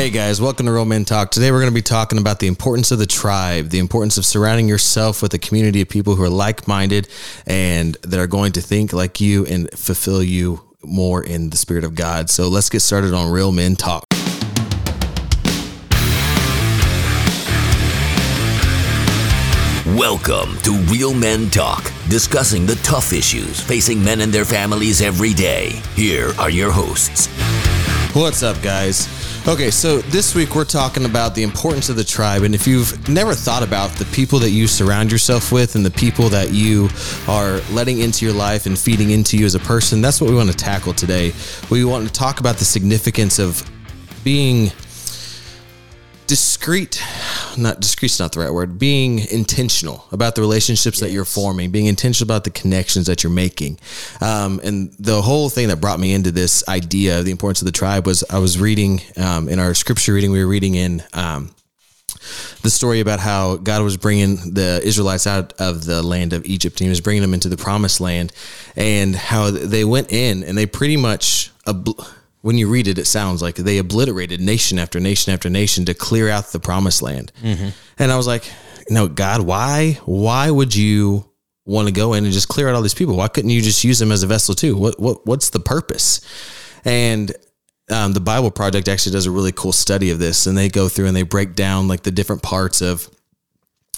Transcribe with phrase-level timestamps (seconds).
[0.00, 1.30] Hey guys, welcome to Real Men Talk.
[1.30, 4.24] Today we're going to be talking about the importance of the tribe, the importance of
[4.24, 7.06] surrounding yourself with a community of people who are like minded
[7.46, 11.84] and that are going to think like you and fulfill you more in the Spirit
[11.84, 12.30] of God.
[12.30, 14.06] So let's get started on Real Men Talk.
[19.84, 25.34] Welcome to Real Men Talk, discussing the tough issues facing men and their families every
[25.34, 25.72] day.
[25.94, 27.28] Here are your hosts.
[28.12, 29.06] What's up, guys?
[29.46, 32.42] Okay, so this week we're talking about the importance of the tribe.
[32.42, 35.92] And if you've never thought about the people that you surround yourself with and the
[35.92, 36.88] people that you
[37.28, 40.34] are letting into your life and feeding into you as a person, that's what we
[40.34, 41.32] want to tackle today.
[41.70, 43.62] We want to talk about the significance of
[44.24, 44.72] being
[46.30, 47.02] discreet
[47.58, 51.00] not discreet's not the right word being intentional about the relationships yes.
[51.00, 53.76] that you're forming being intentional about the connections that you're making
[54.20, 57.66] um, and the whole thing that brought me into this idea of the importance of
[57.66, 61.02] the tribe was i was reading um, in our scripture reading we were reading in
[61.14, 61.52] um,
[62.62, 66.78] the story about how God was bringing the Israelites out of the land of Egypt
[66.80, 68.32] and he was bringing them into the promised land
[68.76, 71.50] and how they went in and they pretty much
[72.42, 75.94] when you read it, it sounds like they obliterated nation after nation after nation to
[75.94, 77.32] clear out the promised land.
[77.42, 77.68] Mm-hmm.
[77.98, 78.50] And I was like,
[78.88, 79.98] no, God, why?
[80.04, 81.30] Why would you
[81.66, 83.16] want to go in and just clear out all these people?
[83.16, 84.76] Why couldn't you just use them as a vessel too?
[84.76, 86.20] What what what's the purpose?
[86.84, 87.32] And
[87.90, 90.88] um, the Bible Project actually does a really cool study of this, and they go
[90.88, 93.08] through and they break down like the different parts of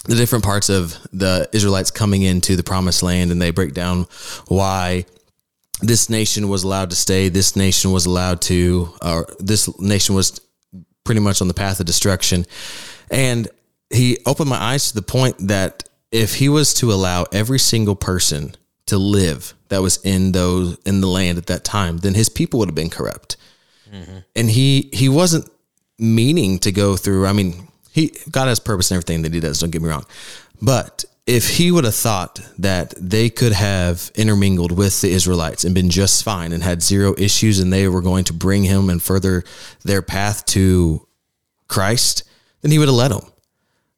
[0.05, 4.05] the different parts of the Israelites coming into the promised land, and they break down
[4.47, 5.05] why
[5.83, 7.29] this nation was allowed to stay.
[7.29, 10.39] This nation was allowed to, or this nation was
[11.03, 12.45] pretty much on the path of destruction.
[13.11, 13.49] And
[13.89, 17.95] he opened my eyes to the point that if he was to allow every single
[17.95, 22.29] person to live that was in those in the land at that time, then his
[22.29, 23.35] people would have been corrupt.
[23.91, 24.17] Mm-hmm.
[24.35, 25.49] And he he wasn't
[25.99, 27.27] meaning to go through.
[27.27, 29.59] I mean, he God has purpose in everything that he does.
[29.59, 30.05] Don't get me wrong,
[30.61, 35.73] but if he would have thought that they could have intermingled with the Israelites and
[35.73, 39.01] been just fine and had zero issues and they were going to bring him and
[39.01, 39.43] further
[39.83, 41.07] their path to
[41.69, 42.23] Christ,
[42.61, 43.31] then he would have let them.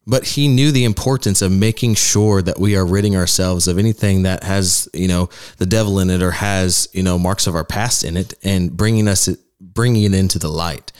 [0.07, 4.21] But he knew the importance of making sure that we are ridding ourselves of anything
[4.21, 7.63] that has, you know, the devil in it or has, you know, marks of our
[7.63, 9.27] past in it and bringing us,
[9.59, 10.91] bringing it into the light.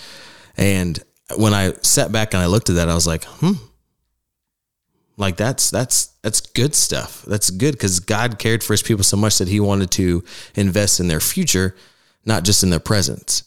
[0.57, 0.99] And
[1.37, 3.53] when I sat back and I looked at that, I was like, hmm,
[5.17, 7.23] like that's that's that's good stuff.
[7.23, 10.23] That's good because God cared for his people so much that he wanted to
[10.55, 11.75] invest in their future,
[12.25, 13.43] not just in their present.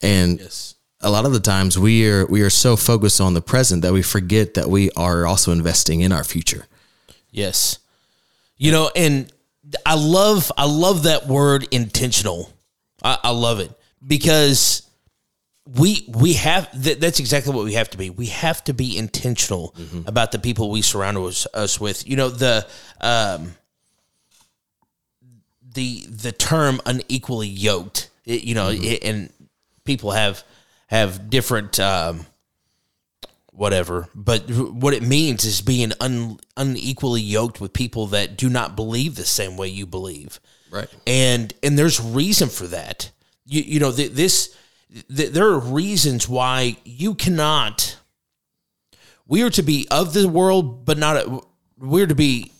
[0.00, 0.74] And yes.
[1.00, 3.92] a lot of the times we are we are so focused on the present that
[3.92, 6.66] we forget that we are also investing in our future.
[7.30, 7.78] Yes.
[8.56, 9.32] You know, and
[9.84, 12.52] I love I love that word intentional.
[13.02, 13.72] I, I love it
[14.06, 14.87] because
[15.76, 18.10] we we have th- that's exactly what we have to be.
[18.10, 20.08] We have to be intentional mm-hmm.
[20.08, 22.08] about the people we surround us, us with.
[22.08, 22.66] You know the
[23.00, 23.54] um,
[25.74, 28.10] the the term unequally yoked.
[28.24, 28.84] It, you know, mm-hmm.
[28.84, 29.32] it, and
[29.84, 30.42] people have
[30.86, 32.24] have different um,
[33.50, 38.74] whatever, but what it means is being un, unequally yoked with people that do not
[38.74, 40.40] believe the same way you believe.
[40.70, 43.10] Right, and and there's reason for that.
[43.44, 44.56] You you know th- this
[45.14, 47.96] th- there are reasons why you cannot.
[49.26, 51.16] We are to be of the world, but not.
[51.16, 51.40] A,
[51.78, 52.52] we're to be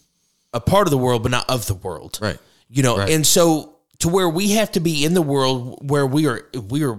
[0.52, 2.18] a part of the world, but not of the world.
[2.20, 2.38] Right.
[2.68, 3.10] You know, right.
[3.10, 6.84] and so to where we have to be in the world where we are we
[6.84, 6.98] are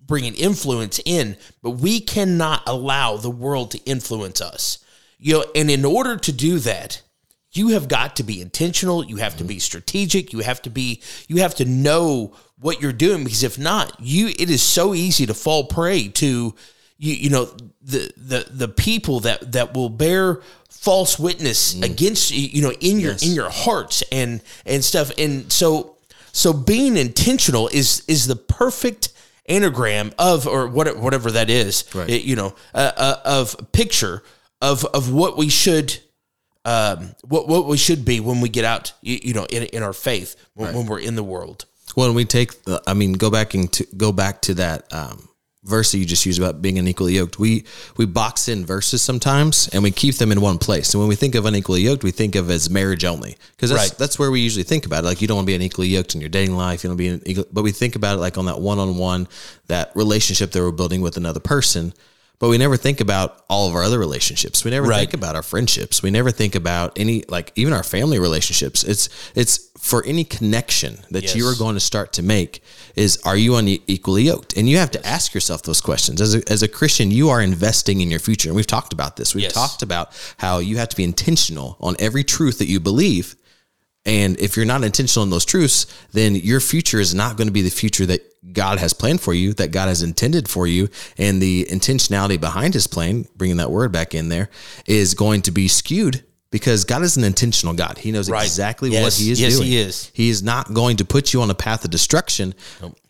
[0.00, 4.78] bringing influence in, but we cannot allow the world to influence us.
[5.18, 7.02] You know, and in order to do that,
[7.52, 9.48] you have got to be intentional you have to mm-hmm.
[9.48, 13.58] be strategic you have to be you have to know what you're doing because if
[13.58, 16.54] not you it is so easy to fall prey to
[16.98, 17.46] you you know
[17.82, 21.84] the the the people that that will bear false witness mm.
[21.84, 23.26] against you you know in your yes.
[23.26, 25.96] in your hearts and and stuff and so
[26.32, 29.12] so being intentional is is the perfect
[29.46, 32.08] anagram of or what, whatever that is right.
[32.08, 34.22] it, you know uh, uh, of picture
[34.60, 35.98] of of what we should
[36.64, 39.82] um, what what we should be when we get out, you, you know, in, in
[39.82, 40.76] our faith when, right.
[40.76, 41.64] when, we're in the world.
[41.96, 45.28] When we take, the, I mean, go back and to, go back to that um,
[45.64, 47.38] verse that you just used about being unequally yoked.
[47.38, 47.64] We
[47.96, 50.94] we box in verses sometimes and we keep them in one place.
[50.94, 53.90] And when we think of unequally yoked, we think of as marriage only because that's
[53.90, 53.98] right.
[53.98, 55.06] that's where we usually think about it.
[55.06, 56.82] Like you don't want to be unequally yoked in your dating life.
[56.82, 59.28] You don't be, but we think about it like on that one on one,
[59.66, 61.92] that relationship that we're building with another person.
[62.40, 64.64] But we never think about all of our other relationships.
[64.64, 65.00] We never Right.
[65.00, 66.02] think about our friendships.
[66.02, 68.82] We never think about any like even our family relationships.
[68.82, 72.62] It's it's for any connection that you are going to start to make
[72.96, 74.56] is are you unequally yoked?
[74.56, 76.20] And you have to ask yourself those questions.
[76.20, 78.48] As a, as a Christian, you are investing in your future.
[78.48, 79.34] And we've talked about this.
[79.34, 79.52] We've Yes.
[79.54, 83.36] talked about how you have to be intentional on every truth that you believe.
[84.06, 87.52] And if you're not intentional in those truths, then your future is not going to
[87.52, 88.22] be the future that
[88.54, 90.88] God has planned for you, that God has intended for you.
[91.18, 94.48] And the intentionality behind his plan, bringing that word back in there,
[94.86, 97.98] is going to be skewed because God is an intentional God.
[97.98, 98.44] He knows Right.
[98.46, 99.66] exactly what he is Yes, doing.
[99.68, 100.10] he is.
[100.14, 102.54] He is not going to put you on a path of destruction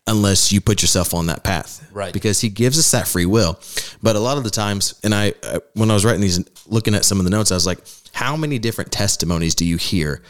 [0.07, 1.87] unless you put yourself on that path.
[1.93, 2.13] Right.
[2.13, 3.61] Because he gives us that free will.
[4.03, 5.35] But a lot of the times, and I,
[5.75, 7.81] when I was writing these, looking at some of the notes, I was like,
[8.13, 10.23] how many different testimonies do you hear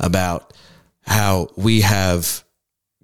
[0.00, 0.54] about
[1.02, 2.44] how we have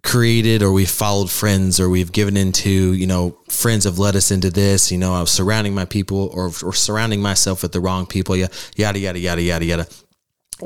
[0.02, 4.30] created or we've followed friends or we've given into, you know, friends have led us
[4.30, 7.80] into this, you know, I was surrounding my people or, or surrounding myself with the
[7.80, 9.86] wrong people, yada, yada, yada, yada, yada.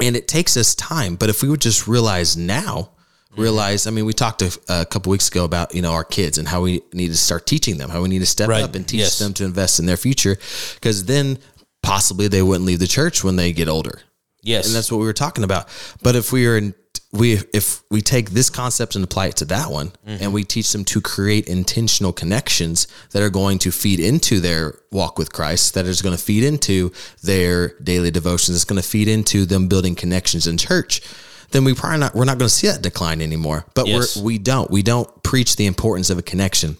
[0.00, 1.14] And it takes us time.
[1.14, 2.90] But if we would just realize now,
[3.38, 6.38] realize, I mean, we talked a, a couple weeks ago about, you know, our kids
[6.38, 8.62] and how we need to start teaching them, how we need to step Right.
[8.62, 9.19] up and teach Yes.
[9.19, 10.37] them to invest in their future.
[10.82, 11.38] Cause then
[11.82, 14.00] possibly they wouldn't leave the church when they get older
[14.43, 14.67] Yes.
[14.67, 15.69] and that's what we were talking about.
[16.02, 16.75] But if we are in,
[17.12, 20.23] we if we take this concept and apply it to that one, mm-hmm.
[20.23, 24.79] and we teach them to create intentional connections that are going to feed into their
[24.93, 26.93] walk with Christ, that is going to feed into
[27.23, 31.00] their daily devotions, it's going to feed into them building connections in church.
[31.50, 33.64] Then we probably not we're not going to see that decline anymore.
[33.74, 34.16] But Yes.
[34.16, 36.76] we're we don't we don't preach the importance of a connection.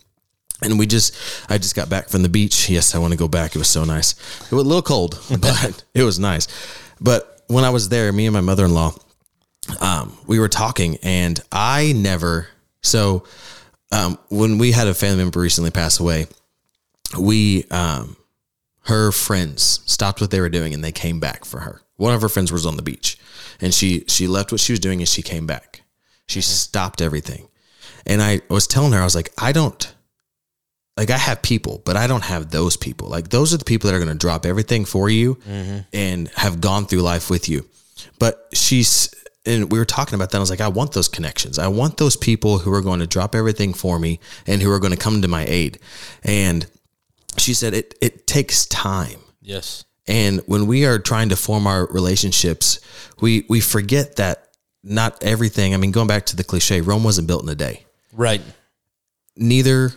[0.61, 1.15] And we just,
[1.49, 2.69] I just got back from the beach.
[2.69, 3.55] Yes, I want to go back.
[3.55, 4.15] It was so nice.
[4.43, 6.49] It was a little cold, but it was nice.
[7.01, 8.93] But when I was there, me and my mother in law,
[9.81, 12.49] um, we were talking, and I never.
[12.83, 13.23] So
[13.93, 16.27] um, when we had a family member recently pass away,
[17.17, 18.17] we, um,
[18.87, 21.83] her friends stopped what they were doing and they came back for her.
[21.99, 23.19] One of her friends was on the beach,
[23.61, 25.83] and she she left what she was doing and she came back.
[26.27, 26.51] She mm-hmm.
[26.51, 27.49] stopped everything,
[28.07, 29.95] and I was telling her, I was like, I don't
[30.99, 33.09] like I have people, but I don't have those people.
[33.09, 35.79] Like those are the people that are going to drop everything for you mm-hmm.
[35.93, 37.67] and have gone through life with you.
[38.19, 39.15] But she's
[39.47, 40.39] and we were talking about that.
[40.39, 41.59] I was like, I want those connections.
[41.59, 44.81] I want those people who are going to drop everything for me and who are
[44.81, 45.79] going to come to my aid.
[46.25, 46.67] And
[47.39, 49.21] she said it it takes time.
[49.41, 49.85] yes.
[50.09, 52.81] And when we are trying to form our relationships,
[53.21, 54.49] we we forget that
[54.83, 55.75] not everything.
[55.75, 58.41] I mean, going back to the cliche, Rome wasn't built in a day Right.
[59.37, 59.93] neither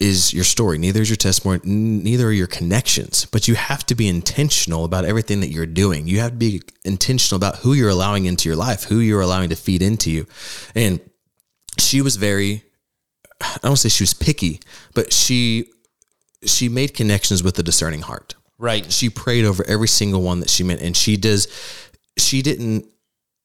[0.00, 3.26] is your story, neither is your testimony, neither are your connections.
[3.26, 6.06] But you have to be intentional about everything that you're doing.
[6.06, 9.48] You have to be intentional about who you're allowing into your life, who you're allowing
[9.48, 10.26] to feed into you.
[10.74, 11.00] And
[11.78, 12.62] she was very
[13.40, 14.60] I don't say she was picky,
[14.94, 15.70] but she
[16.44, 18.90] she made connections with a discerning heart Right.
[18.92, 21.46] she prayed over every single one that she met and she does
[22.18, 22.86] she didn't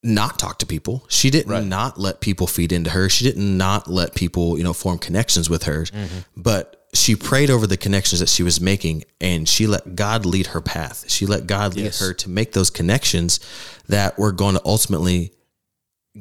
[0.02, 1.64] not talk to people she didn't Right.
[1.64, 5.50] not let people feed into her she didn't not let people you know form connections
[5.50, 6.20] with her Mm-hmm.
[6.36, 10.48] but she prayed over the connections that she was making and she let god lead
[10.48, 12.00] her path she let god lead Yes.
[12.00, 13.40] her to make those connections
[13.88, 15.32] that were going to ultimately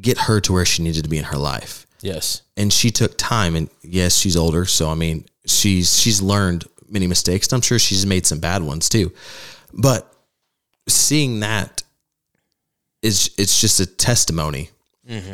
[0.00, 2.43] get her to where she needed to be in her life Yes.
[2.56, 7.06] and she took time and yes she's older so i mean she's she's learned many
[7.06, 9.11] mistakes and i'm sure she's made some bad ones too
[9.73, 10.12] but
[10.89, 11.82] seeing that
[13.03, 14.70] is it's just a testimony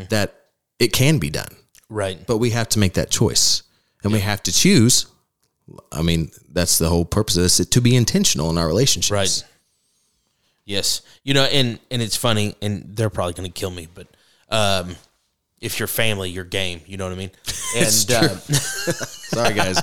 [0.09, 0.35] that
[0.79, 1.55] it can be done
[1.91, 2.25] Right.
[2.27, 3.63] but we have to make that choice
[4.03, 5.07] and we have to choose
[5.93, 9.45] i mean that's the whole purpose of this to be intentional in our relationships Right.
[10.65, 11.01] Yes.
[11.25, 14.07] You know, and and it's funny, and they're probably going to kill me, but
[14.51, 14.97] um,
[15.63, 16.83] if you're family, you're game.
[16.87, 17.31] You know what I mean?
[17.75, 18.37] And uh,
[19.33, 19.81] sorry guys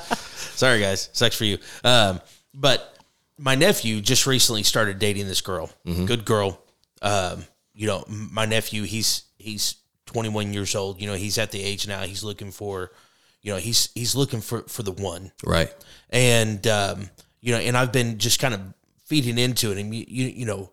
[0.55, 1.57] sorry, guys, sucks for you.
[1.83, 2.19] Um,
[2.53, 2.97] but
[3.37, 5.69] my nephew just recently started dating this girl.
[6.05, 6.59] Good girl.
[7.01, 11.01] Um, you know, my nephew, he's he's 21 years old.
[11.01, 12.01] You know, he's at the age now.
[12.03, 12.91] He's looking for,
[13.41, 15.73] you know, he's he's looking for for the one right
[16.09, 17.09] and um,
[17.41, 18.61] you know, and I've been just kind of
[19.03, 20.71] feeding into it, and you, you you know,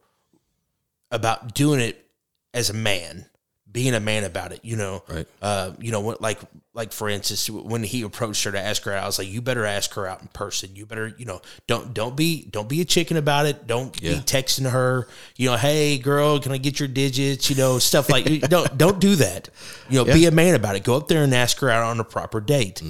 [1.10, 2.06] about doing it
[2.54, 3.26] as a man,
[3.72, 4.60] being a man about it.
[4.62, 5.26] You know, Right.
[5.40, 6.38] Uh, you know, like
[6.74, 9.40] like for instance, when he approached her to ask her out, I was like, you
[9.42, 10.74] better ask her out in person.
[10.74, 13.66] You better, you know, don't don't be don't be a chicken about it.
[13.66, 14.14] Don't Yeah.
[14.14, 15.06] be texting her.
[15.36, 17.48] You know, hey girl, can I get your digits?
[17.50, 19.48] You know, stuff like don't don't do that.
[19.88, 20.84] You know, be a man about it.
[20.84, 22.82] Go up there and ask her out on a proper date.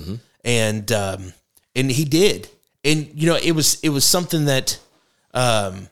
[0.44, 1.32] And um,
[1.76, 2.48] and he did.
[2.84, 4.78] And you know, it was it was something that
[5.34, 5.88] um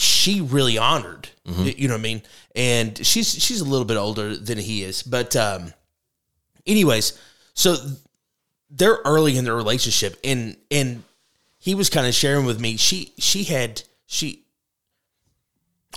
[0.00, 1.28] she really honored.
[1.76, 2.22] You know what I mean?
[2.54, 5.72] And she's she's a little bit older than he is, but um
[6.66, 7.18] anyways,
[7.54, 7.76] so
[8.70, 11.02] they're early in their relationship and and
[11.58, 12.76] he was kind of sharing with me.
[12.76, 14.44] She she had she.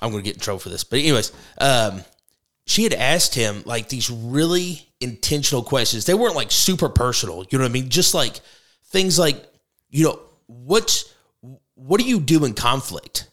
[0.01, 2.03] I'm going to get in trouble for this, but anyways, um,
[2.65, 6.05] she had asked him like these really intentional questions.
[6.05, 7.89] They weren't like super personal, you know what I mean?
[7.89, 8.41] Just like
[8.87, 9.41] things like,
[9.89, 11.13] you know, what's
[11.75, 13.27] what do you do in conflict?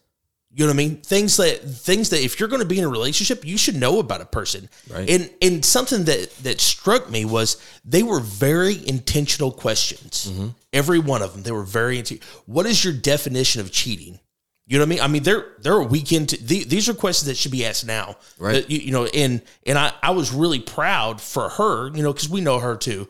[0.52, 0.96] You know what I mean?
[0.96, 4.00] Things that things that if you're going to be in a relationship, you should know
[4.00, 4.68] about a person.
[4.92, 5.08] Right.
[5.08, 10.30] And and something that that struck me was they were very intentional questions.
[10.72, 12.18] Every one of them, they were very into.
[12.46, 14.18] What is your definition of cheating?
[14.66, 15.00] You know what I mean?
[15.00, 16.30] I mean, they're they're a weekend.
[16.30, 18.54] To, the- these are questions that should be asked now, Right.
[18.54, 22.12] That, you, you know, and and I I was really proud for her, you know,
[22.12, 23.06] because we know her too,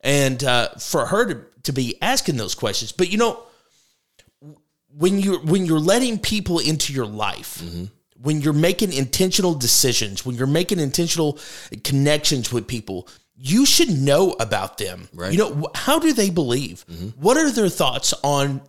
[0.00, 2.92] and uh, for her to to be asking those questions.
[2.92, 3.42] But you know,
[4.96, 7.84] when you when you're letting people into your life, mm-hmm.
[8.20, 11.38] when you're making intentional decisions, when you're making intentional
[11.84, 15.08] connections with people, you should know about them.
[15.12, 15.32] Right.
[15.32, 16.84] You know, how do they believe?
[16.90, 17.20] Mm-hmm.
[17.20, 18.60] What are their thoughts on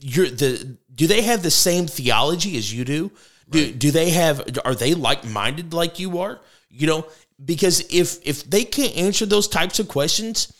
[0.00, 3.10] your the do they have the same theology as you do?
[3.48, 6.40] Do do they have are they like-minded like you are?
[6.68, 7.06] You know,
[7.42, 10.52] because if if they can't answer those types of questions,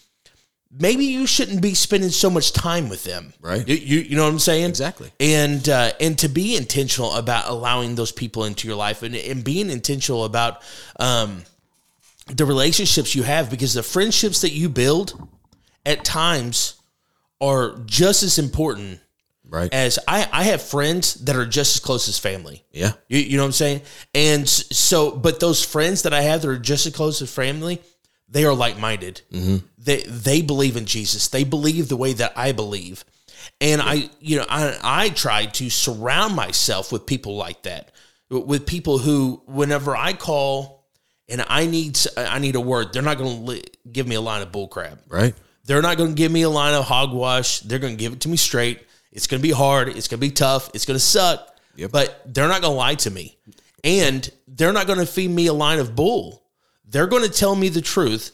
[0.78, 3.33] maybe you shouldn't be spending so much time with them.
[3.40, 3.66] Right.
[3.66, 4.68] You, you, you know what I'm saying?
[4.71, 5.11] Exactly.
[5.21, 9.42] And uh, and to be intentional about allowing those people into your life and, and
[9.45, 10.62] being intentional about
[11.00, 11.42] um,
[12.28, 15.28] the relationships you have because the friendships that you build
[15.85, 16.75] at times
[17.40, 19.00] are just as important
[19.49, 19.73] Right.
[19.73, 22.64] as I, I have friends that are just as close as family.
[22.73, 22.92] yeah.
[23.09, 23.83] You, you know what I'm saying?
[24.12, 27.80] And so, but those friends that I have that are just as close as family,
[28.28, 29.23] they are like minded.
[29.33, 29.66] Mm-hmm.
[29.78, 31.28] They they believe in Jesus.
[31.28, 33.04] They believe the way that I believe,
[33.61, 37.92] and I you know I I try to surround myself with people like that,
[38.30, 40.85] with people who whenever I call
[41.28, 44.42] and I need I need a word, they're not going to give me a line
[44.42, 44.99] of bullcrap.
[45.09, 45.35] Right.
[45.64, 47.61] They're not going to give me a line of hogwash.
[47.61, 48.87] They're going to give it to me straight.
[49.11, 49.88] It's going to be hard.
[49.88, 50.71] It's going to be tough.
[50.75, 51.56] It's going to suck.
[51.75, 51.90] Yep.
[51.90, 53.37] But they're not going to lie to me.
[53.83, 56.42] And they're not going to feed me a line of bull.
[56.86, 58.32] They're going to tell me the truth.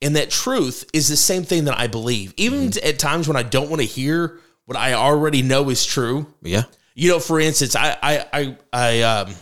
[0.00, 2.34] And that truth is the same thing that I believe.
[2.36, 6.26] Even at times when I don't want to hear what I already know is true.
[6.42, 6.64] Yeah.
[6.94, 9.34] You know, for instance, I I I, I um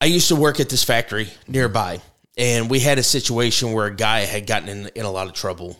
[0.00, 2.00] I used to work at this factory nearby,
[2.36, 5.32] and we had a situation where a guy had gotten in, in a lot of
[5.32, 5.76] trouble,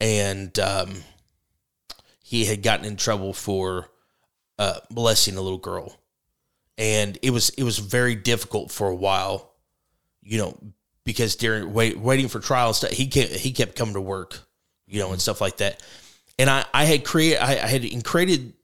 [0.00, 1.02] and um,
[2.22, 3.90] he had gotten in trouble for
[4.58, 5.99] uh, molesting a little girl,
[6.80, 9.52] and it was it was very difficult for a while,
[10.22, 10.58] you know,
[11.04, 14.38] because during wait, waiting for trial stuff, he kept he kept coming to work,
[14.86, 15.82] you know, and stuff like that,
[16.38, 18.54] and I I had created I, I had created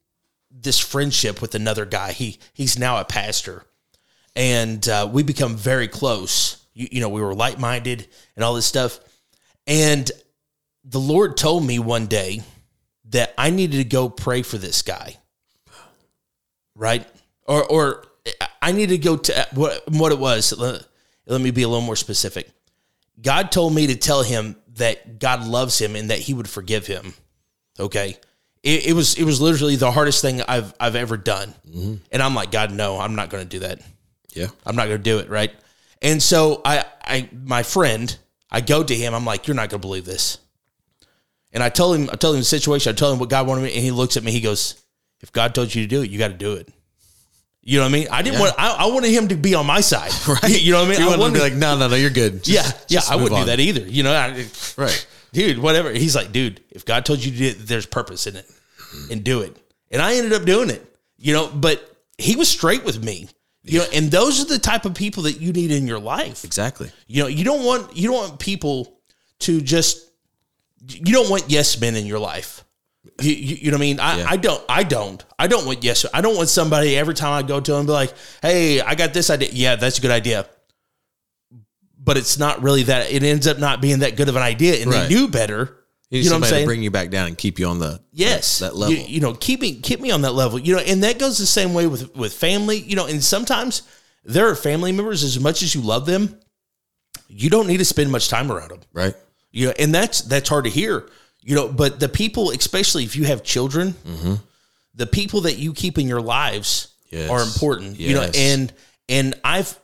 [0.51, 2.13] this friendship with another guy.
[2.13, 3.67] He he's now a pastor,
[4.35, 6.65] and uh, we become very close.
[6.73, 8.99] You, you know, we were like minded and all this stuff.
[9.67, 10.11] And
[10.85, 12.41] the Lord told me one day
[13.11, 15.17] that I needed to go pray for this guy,
[16.75, 17.07] right?
[17.49, 18.05] Or or
[18.61, 20.57] I need to go to what what it was.
[20.57, 20.85] Let,
[21.27, 22.51] let me be a little more specific.
[23.21, 26.87] God told me to tell him that God loves him and that He would forgive
[26.87, 27.15] him.
[27.79, 28.17] Okay.
[28.63, 31.95] It, it was it was literally the hardest thing I've I've ever done, mm-hmm.
[32.11, 33.81] and I'm like, God, no, I'm not going to do that.
[34.35, 34.49] Yeah.
[34.67, 35.53] I'm not going to do it, right?
[36.03, 38.17] And so I, I, my friend,
[38.51, 39.15] I go to him.
[39.15, 40.39] I'm like, you're not going to believe this.
[41.53, 42.91] And I told him, I told him the situation.
[42.91, 44.31] I told him what God wanted me, and he looks at me.
[44.31, 44.83] He goes,
[45.21, 46.69] "If God told you to do it, you got to do it."
[47.69, 48.09] You know what I mean?
[48.13, 48.55] I didn't want.
[48.57, 50.63] I, I wanted him to be on my side, right?
[50.63, 51.01] You know what I mean?
[51.01, 52.45] You I want to be like, no, no, no, you're good.
[52.45, 53.01] Just- yeah, yeah.
[53.11, 53.41] I wouldn't on.
[53.41, 53.81] do that either.
[53.81, 54.47] You know, I,
[54.77, 55.07] Right.
[55.33, 55.91] dude, whatever.
[55.91, 58.49] He's like, dude, if God told you to do it, there's purpose in it,
[59.11, 59.57] and do it.
[59.91, 60.81] And I ended up doing it.
[61.19, 61.83] You know, but
[62.19, 63.29] he was straight with me.
[63.65, 66.45] You know, and those are the type of people that you need in your life.
[66.45, 66.93] Exactly.
[67.09, 68.97] You know, you don't want you don't want people
[69.41, 70.09] to just
[70.87, 72.63] you don't want yes men in your life.
[73.21, 74.01] You, you, you know what I mean?
[74.01, 74.27] I, Yeah.
[74.29, 77.47] I don't I don't I don't want yes I don't want somebody every time I
[77.47, 79.51] go to them be like, hey, I got this idea.
[79.53, 80.47] Yeah, that's a good idea.
[81.99, 83.11] But it's not really that.
[83.11, 85.09] It ends up not being that good of an idea, and Right.
[85.09, 85.77] they knew better.
[86.09, 86.67] You, You, know what I'm saying?
[86.67, 88.95] bring you back down and keep you on the Yes, that, that level.
[88.95, 90.59] You, you know, keep me keep me on that level.
[90.59, 92.79] You know, and that goes the same way with with family.
[92.79, 93.83] You know, and sometimes
[94.25, 96.39] there are family members as much as you love them,
[97.29, 98.81] you don't need to spend much time around them.
[98.93, 99.15] right.
[99.51, 101.09] You know, and that's that's hard to hear.
[101.47, 104.35] You know, but the people, especially if you have children, mm-hmm.
[104.97, 107.31] the people that you keep in your lives Yes.
[107.31, 108.01] are important.
[108.01, 108.73] You know, and
[109.09, 109.79] and I've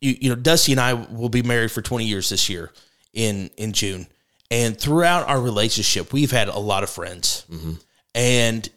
[0.00, 2.72] you, you know, Dusty and I will be married for 20 years this year
[3.12, 4.08] in in June.
[4.50, 7.44] And throughout our relationship, we've had a lot of friends.
[7.50, 7.72] Mm-hmm.
[8.16, 8.68] And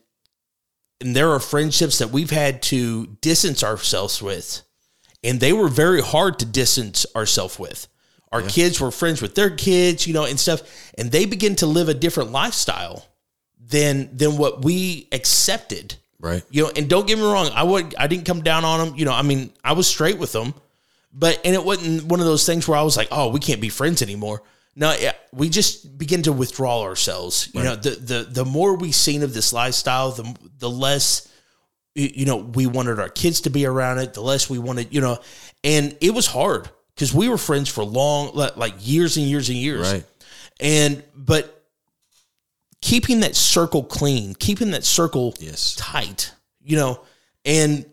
[1.02, 4.62] and there are friendships that we've had to distance ourselves with.
[5.24, 7.88] And they were very hard to distance ourselves with.
[8.32, 10.62] Our kids were friends with their kids, you know, and stuff.
[10.98, 13.06] And they begin to live a different lifestyle
[13.60, 15.96] than than what we accepted.
[16.20, 16.44] Right.
[16.50, 18.98] You know, and don't get me wrong, I would I didn't come down on them.
[18.98, 20.54] You know, I mean, I was straight with them,
[21.12, 23.62] but and it wasn't one of those things where I was like, oh, we can't
[23.62, 24.44] be friends anymore.
[24.76, 27.50] No, yeah, we just begin to withdraw ourselves.
[27.54, 31.28] You know, the the the more we seen of this lifestyle, the the less
[31.96, 34.14] you know we wanted our kids to be around it.
[34.14, 35.20] The less we wanted, you know,
[35.64, 36.70] and it was hard
[37.00, 39.90] because we were friends for long, like, years and years and years.
[39.94, 40.04] Right.
[40.60, 41.64] And but
[42.82, 45.76] keeping that circle clean, keeping that circle Yes.
[45.76, 47.00] tight, you know,
[47.46, 47.86] and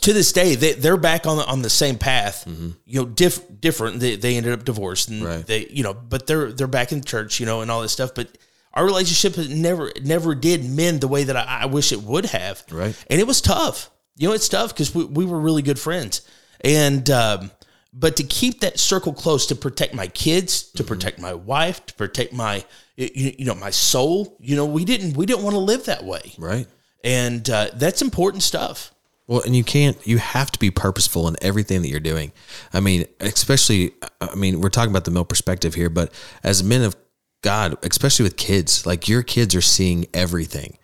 [0.00, 2.44] to this day they they're back on the, on the same path.
[2.84, 4.00] You know, diff, different.
[4.00, 5.46] They, they ended up divorced, and Right.
[5.46, 8.12] they you know, but they're they're back in church, you know, and all this stuff.
[8.14, 8.36] But
[8.74, 12.64] our relationship never never did mend the way that I, I wish it would have.
[12.72, 12.96] Right.
[13.08, 13.88] and it was tough.
[14.16, 16.22] You know, it's tough because we, we were really good friends,
[16.62, 17.50] and um,
[17.92, 21.94] but to keep that circle close to protect my kids, to protect my wife, to
[21.94, 22.64] protect my
[22.96, 24.36] you, you know my soul.
[24.40, 26.66] You know, we didn't we didn't want to live that way, Right.
[27.04, 28.92] and uh, that's important stuff.
[29.26, 32.32] Well, and you can't, you have to be purposeful in everything that you're doing.
[32.72, 36.82] I mean, especially, I mean, we're talking about the male perspective here, but as men
[36.82, 36.96] of
[37.42, 40.78] God, especially with kids, like your kids are seeing everything.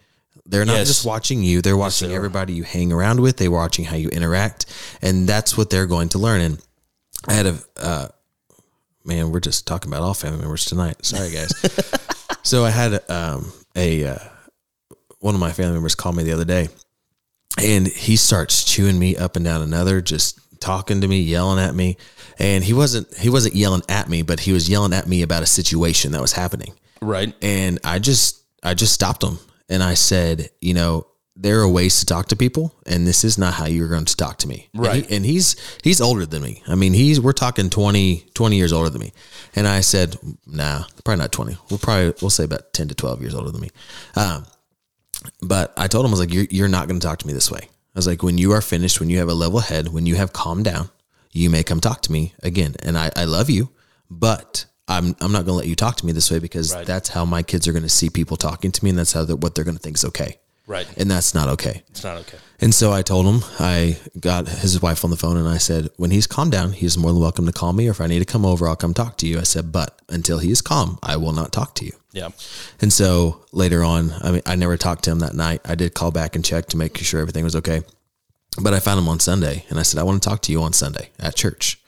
[0.45, 0.87] They're not Yes.
[0.87, 4.67] just watching you, they're watching everybody you hang around with, they're watching how you interact,
[5.03, 6.41] and that's what they're going to learn.
[6.41, 6.63] And
[7.29, 8.09] I had a, uh,
[9.05, 11.05] man, we're just talking about all family members tonight.
[11.05, 11.53] Sorry, guys.
[12.43, 14.19] so I had um, a, uh,
[15.21, 16.69] one of my family members called me the other day
[17.63, 21.75] and he starts chewing me up and down another just talking to me yelling at
[21.75, 21.97] me
[22.39, 25.43] and he wasn't he wasn't yelling at me but he was yelling at me about
[25.43, 27.35] a situation that was happening Right.
[27.43, 31.07] and i just i just stopped him and i said you know
[31.39, 34.17] there are ways to talk to people and this is not how you're going to
[34.17, 35.11] talk to me And he- Right.
[35.11, 38.89] and, he's he's older than me i mean he's we're talking 20 20 years older
[38.91, 39.13] than me
[39.55, 40.17] and i said
[40.47, 43.61] nah probably not 20 we'll probably we'll say about 10 to 12 years older than
[43.61, 43.71] me
[44.17, 44.47] um,
[45.41, 47.33] but I told him, I was like, you're, you're not going to talk to me
[47.33, 47.61] this way.
[47.63, 50.15] I was like, when you are finished, when you have a level head, when you
[50.17, 50.91] have calmed down,
[51.33, 52.77] you may come talk to me again.
[52.83, 53.71] And I, I love you,
[54.11, 56.87] but I'm, I'm not going to let you talk to me this way because Right.
[56.87, 58.91] that's how my kids are going to see people talking to me.
[58.91, 60.39] And that's how they're, what they're going to think is okay.
[60.67, 60.87] Right.
[60.97, 61.83] And that's not okay.
[61.91, 62.39] It's not okay.
[62.59, 65.91] And so I told him, I got his wife on the phone and I said,
[65.97, 67.87] when he's calmed down, he's more than welcome to call me.
[67.87, 69.39] Or if I need to come over, I'll come talk to you.
[69.39, 71.93] I said, but until he is calm, I will not talk to you.
[72.13, 72.31] Yeah.
[72.81, 75.61] And so later on, I mean, I never talked to him that night.
[75.65, 77.83] I did call back and check to make sure everything was okay.
[78.61, 80.63] But I found him on Sunday and I said, I want to talk to you
[80.63, 81.81] on Sunday at church.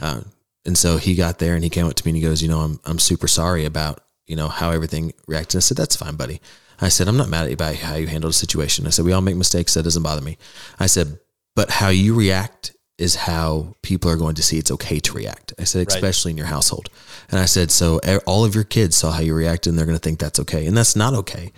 [0.00, 0.20] Uh,
[0.64, 2.48] and so he got there and he came up to me and he goes, you
[2.48, 5.56] know, I'm, I'm super sorry about, you know, how everything reacted.
[5.58, 6.40] I said, that's fine, buddy.
[6.82, 8.86] I said, I'm not mad at you about how you handled the situation.
[8.86, 9.74] I said, we all make mistakes.
[9.74, 10.36] That doesn't bother me.
[10.78, 11.18] I said,
[11.54, 15.52] but how you react is how people are going to see it's okay to react.
[15.58, 16.88] I said, especially in your household.
[17.30, 19.98] And I said, so all of your kids saw how you reacted and they're going
[19.98, 20.66] to think that's okay.
[20.66, 21.52] And that's not okay.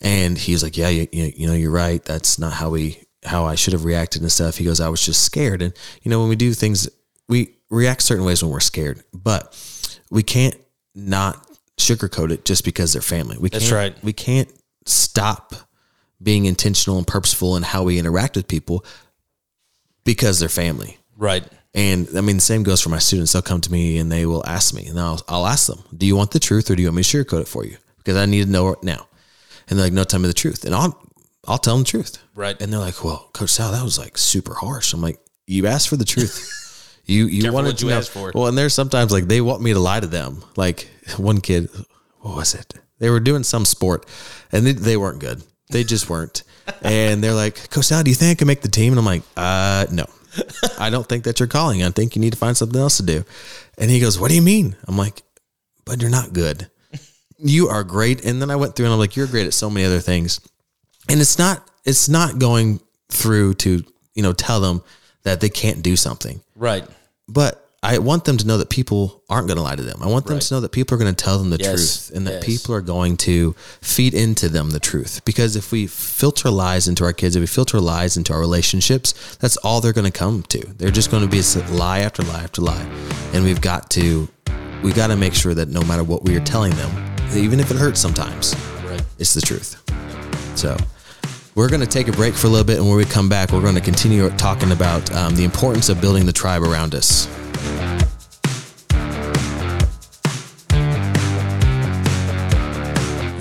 [0.00, 2.04] And he was like, yeah, you, you, you know, you're right.
[2.04, 4.56] That's not how we, how I should have reacted and stuff.
[4.56, 5.62] He goes, I was just scared.
[5.62, 6.88] And, you know, when we do things,
[7.28, 9.56] we react certain ways when we're scared, but
[10.10, 10.56] we can't
[10.94, 11.46] not
[11.78, 13.38] sugarcoat it just because they're family.
[13.38, 14.04] We That's can't, right.
[14.04, 14.50] We can't
[14.86, 15.54] stop
[16.22, 18.84] being intentional and purposeful in how we interact with people
[20.04, 20.98] because they're family.
[21.16, 21.44] Right.
[21.74, 23.32] And I mean, the same goes for my students.
[23.32, 26.06] They'll come to me and they will ask me, and I'll, I'll ask them, Do
[26.06, 27.76] you want the truth or do you want me to sugarcoat it for you?
[27.98, 29.06] Because I need to know it now.
[29.68, 30.64] And they're like, No, tell me the truth.
[30.64, 31.00] And I'll,
[31.46, 32.18] I'll tell them the truth.
[32.34, 32.60] Right.
[32.60, 34.92] And they're like, Well, Coach Sal, that was like super harsh.
[34.92, 36.56] I'm like, You asked for the truth.
[37.06, 37.98] You you Careful wanted to you know.
[37.98, 38.28] ask for.
[38.28, 38.36] It?
[38.36, 40.44] Well, and there's sometimes like they want me to lie to them.
[40.54, 41.68] Like one kid,
[42.20, 42.74] what was it?
[43.00, 44.06] They were doing some sport,
[44.52, 45.42] and they, they weren't good.
[45.70, 46.44] They just weren't.
[46.82, 48.92] And they're like, Coach Sal, do you think I can make the team?
[48.92, 50.06] And I'm like, uh, no.
[50.78, 51.82] I don't think that you're calling.
[51.82, 53.24] I think you need to find something else to do.
[53.78, 54.76] And he goes, What do you mean?
[54.86, 55.22] I'm like,
[55.84, 56.70] But you're not good.
[57.38, 58.24] You are great.
[58.24, 60.40] And then I went through and I'm like, You're great at so many other things.
[61.08, 63.82] And it's not it's not going through to,
[64.14, 64.82] you know, tell them
[65.22, 66.40] that they can't do something.
[66.54, 66.84] Right.
[67.26, 70.00] But I want them to know that people aren't going to lie to them.
[70.02, 70.42] I want them Right.
[70.42, 71.70] to know that people are going to tell them the Yes.
[71.72, 72.44] truth and that Yes.
[72.44, 75.22] people are going to feed into them the truth.
[75.24, 79.14] Because if we filter lies into our kids, if we filter lies into our relationships,
[79.40, 80.62] that's all they're going to come to.
[80.76, 81.40] They're just going to be
[81.74, 82.84] lie after lie after lie.
[83.32, 84.28] And we've got to
[84.82, 86.90] we got to make sure that no matter what we are telling them,
[87.34, 88.54] even if it hurts sometimes,
[88.88, 89.02] Right.
[89.18, 89.76] it's the truth.
[90.54, 90.76] So
[91.54, 93.52] we're going to take a break for a little bit, and when we come back,
[93.52, 97.26] we're going to continue talking about um, the importance of building the tribe around us.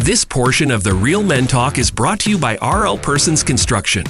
[0.09, 4.03] This portion of the Real Men Talk is brought to you by RL Persons Construction.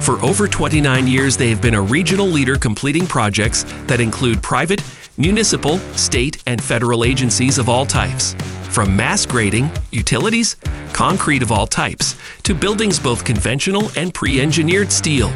[0.00, 4.82] For over 29 years, they have been a regional leader completing projects that include private,
[5.16, 8.34] municipal, state, and federal agencies of all types.
[8.68, 10.56] From mass grading, utilities,
[10.92, 15.32] concrete of all types, to buildings both conventional and pre engineered steel.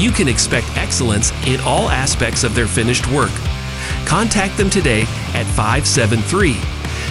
[0.00, 3.30] You can expect excellence in all aspects of their finished work.
[4.06, 5.02] Contact them today
[5.34, 6.54] at 573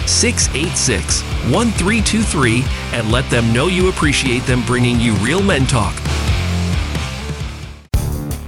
[0.08, 1.22] 686
[1.52, 5.94] 1323 and let them know you appreciate them bringing you Real Men Talk.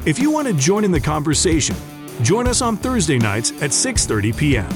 [0.05, 1.77] If you want to join in the conversation,
[2.23, 4.69] join us on Thursday nights at 6:30 p.m.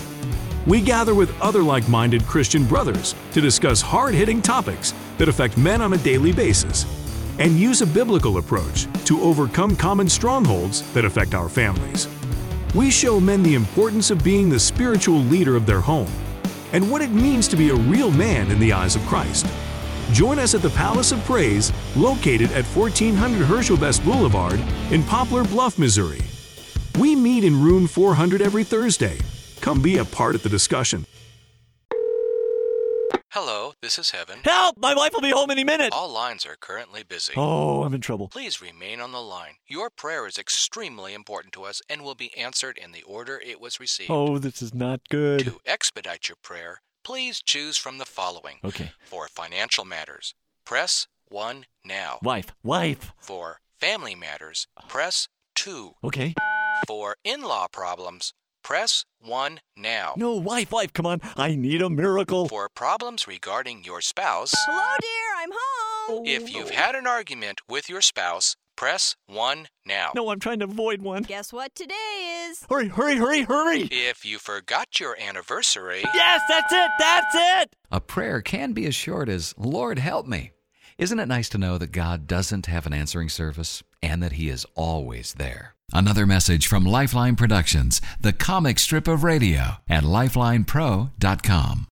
[0.65, 5.93] We gather with other like-minded Christian brothers to discuss hard-hitting topics that affect men on
[5.93, 6.87] a daily basis
[7.39, 12.09] and use a biblical approach to overcome common strongholds that affect our families.
[12.75, 16.11] We show men the importance of being the spiritual leader of their home
[16.73, 19.47] and what it means to be a real man in the eyes of Christ.
[20.13, 25.45] Join us at the Palace of Praise, located at 1400 Herschel Best Boulevard in Poplar
[25.45, 26.21] Bluff, Missouri.
[26.99, 29.19] We meet in room 400 every Thursday.
[29.61, 31.07] Come be a part of the discussion.
[33.39, 34.39] Hello, this is Heaven.
[34.45, 34.79] Help!
[34.79, 35.93] My wife will be home any minute.
[35.93, 37.35] All lines are currently busy.
[37.37, 38.29] Oh, I'm in trouble.
[38.29, 39.57] Please remain on the line.
[39.69, 43.61] Your prayer is extremely important to us and will be answered in the order it
[43.61, 44.11] was received.
[44.11, 45.41] Oh, this is not good.
[45.41, 48.57] To expedite your prayer, please choose from the following.
[48.65, 48.93] Okay.
[49.05, 52.21] For financial matters, press 1 now.
[52.23, 53.13] Wife, wife.
[53.19, 55.97] For family matters, press 2.
[56.03, 56.33] Okay.
[56.87, 58.33] For in law problems,
[58.67, 60.13] press 1 now.
[60.17, 61.21] No, wife, wife, come on.
[61.37, 62.49] I need a miracle.
[62.49, 65.37] For problems regarding your spouse, Hello, dear.
[65.39, 66.27] I'm home.
[66.27, 70.11] if you've had an argument with your spouse, press 1 now.
[70.17, 71.23] No, I'm trying to avoid one.
[71.23, 72.67] Guess what today is?
[72.69, 73.83] Hurry, hurry, hurry, hurry.
[73.83, 76.91] If you forgot your anniversary, Yes, that's it.
[76.99, 77.77] That's it.
[77.93, 80.51] A prayer can be as short as, Lord, help me.
[80.99, 84.49] Isn't it nice to know that God doesn't have an answering service and that He
[84.49, 85.76] is always there?
[85.93, 91.87] Another message from Lifeline Productions, the comic strip of radio at lifelinepro.com.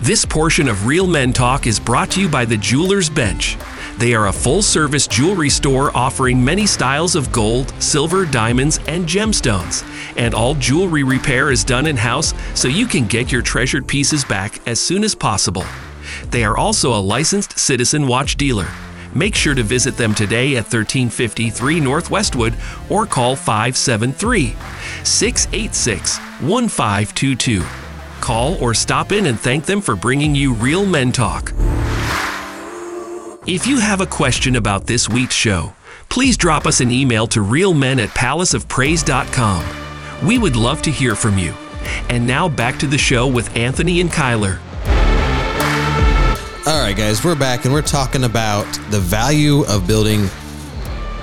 [0.00, 3.56] This portion of Real Men Talk is brought to you by the Jeweler's Bench.
[4.04, 9.06] They are a full service jewelry store offering many styles of gold, silver, diamonds, and
[9.06, 9.82] gemstones.
[10.18, 14.22] And all jewelry repair is done in house so you can get your treasured pieces
[14.22, 15.64] back as soon as possible.
[16.28, 18.68] They are also a licensed Citizen Watch dealer.
[19.14, 22.52] Make sure to visit them today at 1353 North Westwood
[22.90, 24.54] or call 573
[25.02, 27.64] 686 1522.
[28.20, 31.54] Call or stop in and thank them for bringing you Real Men Talk.
[33.46, 35.74] If you have a question about this week's show,
[36.08, 40.26] please drop us an email to realmen at palaceofpraise.com.
[40.26, 41.52] We would love to hear from you.
[42.08, 44.58] And now back to the show with Anthony and Kyler.
[46.66, 50.26] All right, guys, we're back and we're talking about the value of building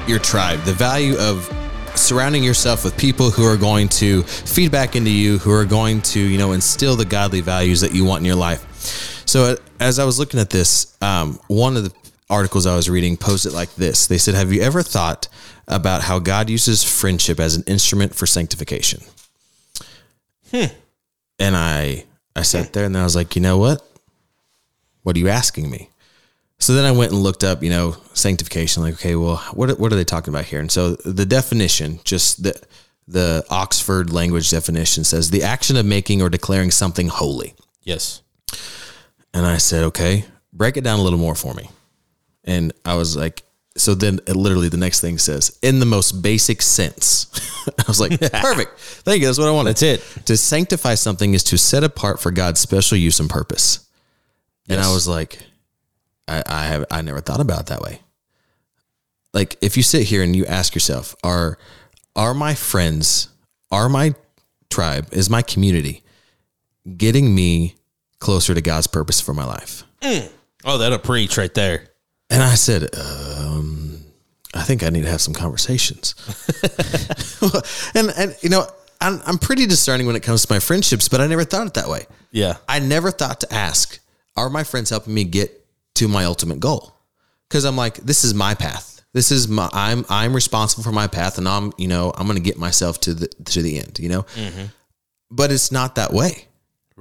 [0.06, 1.52] your tribe, the value of
[1.96, 6.04] surrounding yourself with people who are going to feed back into you, who are going
[6.04, 8.68] to, you know, instill the godly values that you want in your life.
[9.26, 12.01] So, uh, as I was looking at this, um, one of the
[12.32, 15.28] articles I was reading posed it like this They said, Have you ever thought
[15.68, 19.02] about how God uses friendship as an instrument for sanctification?
[20.52, 20.66] Hmm.
[21.40, 23.82] And I, I sat there and I was like, you know what?
[25.04, 25.90] What are you asking me?
[26.60, 28.84] So then I went and looked up, you know, sanctification.
[28.84, 30.60] Like, okay, well, what what are they talking about here?
[30.60, 32.54] And so the definition, just the
[33.08, 37.56] the Oxford language definition says the action of making or declaring something holy.
[37.82, 38.22] Yes.
[39.34, 41.70] And I said, okay, break it down a little more for me.
[42.44, 43.44] And I was like,
[43.78, 47.28] so then it literally the next thing says, in the most basic sense.
[47.80, 48.78] I was like, perfect.
[48.80, 49.28] Thank you.
[49.28, 49.72] That's what I wanted.
[49.72, 50.26] That's it.
[50.26, 53.88] To sanctify something is to set apart for God's special use and purpose.
[54.70, 55.40] And I was like,
[56.28, 58.00] I, I have I never thought about it that way.
[59.34, 61.58] Like if you sit here and you ask yourself, are
[62.16, 63.30] are my friends,
[63.70, 64.16] are my
[64.70, 66.04] tribe, is my community
[66.98, 67.76] getting me
[68.20, 69.84] closer to God's purpose for my life?
[70.02, 70.32] Mm.
[70.64, 71.88] Oh, that'll preach right there.
[72.32, 74.00] And I said, um,
[74.54, 76.16] I think I need to have some conversations.
[77.96, 78.66] and and you know,
[79.02, 81.74] I'm I'm pretty discerning when it comes to my friendships, but I never thought it
[81.76, 82.06] that way.
[82.32, 82.58] Yeah.
[82.68, 84.00] I never thought to ask,
[84.38, 85.66] are my friends helping me get
[85.96, 86.96] to my ultimate goal?
[87.50, 89.02] Because I'm like, this is my path.
[89.14, 92.38] This is my I'm I'm responsible for my path, and I'm you know I'm going
[92.38, 94.00] to get myself to the to the end.
[94.00, 94.26] You know,
[95.30, 96.46] but it's not that way.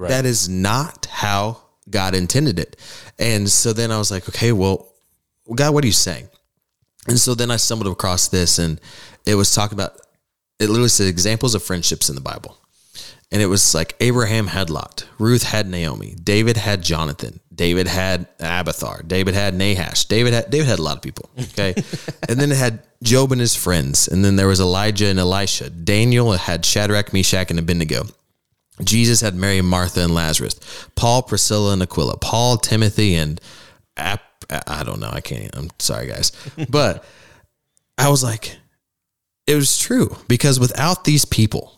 [0.09, 2.75] That is not how God intended it.
[3.19, 4.90] And so then I was like, okay, well,
[5.55, 6.29] God, what are you saying?
[7.07, 8.79] And so then I stumbled across this, and
[9.25, 9.99] it was talking about
[10.59, 12.57] it literally says examples of friendships in the Bible.
[13.31, 18.27] And it was like Abraham had Lot, Ruth had Naomi, David had Jonathan, David had
[18.39, 21.29] Abiathar, David had Nahash, David had David had a lot of people.
[21.39, 21.73] Okay.
[22.29, 24.07] and then it had Job and his friends.
[24.07, 25.69] And then there was Elijah and Elisha.
[25.69, 28.03] Daniel had Shadrach, Meshach, and Abednego.
[28.83, 30.59] Jesus had Mary, Martha, and Lazarus.
[30.95, 32.17] Paul, Priscilla, and Aquila.
[32.17, 33.39] Paul, Timothy, and
[33.97, 34.23] Ap-
[34.67, 35.09] I don't know.
[35.11, 35.55] I can't.
[35.55, 36.31] I'm sorry, guys.
[36.69, 37.03] But
[37.97, 38.57] I was like,
[39.47, 41.77] it was true because without these people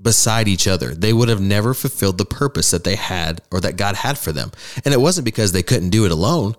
[0.00, 3.76] beside each other, they would have never fulfilled the purpose that they had or that
[3.76, 4.50] God had for them.
[4.84, 6.56] And it wasn't because they couldn't do it alone,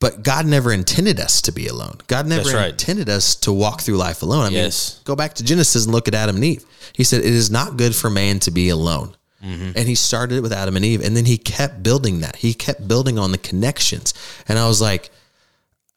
[0.00, 1.98] but God never intended us to be alone.
[2.06, 2.70] God never right.
[2.70, 4.46] intended us to walk through life alone.
[4.46, 4.96] I Yes.
[4.96, 6.64] mean, go back to Genesis and look at Adam and Eve.
[6.94, 9.14] He said, It is not good for man to be alone.
[9.42, 9.72] Mm-hmm.
[9.76, 11.02] And he started it with Adam and Eve.
[11.02, 12.36] And then he kept building that.
[12.36, 14.14] He kept building on the connections.
[14.48, 15.10] And I was like,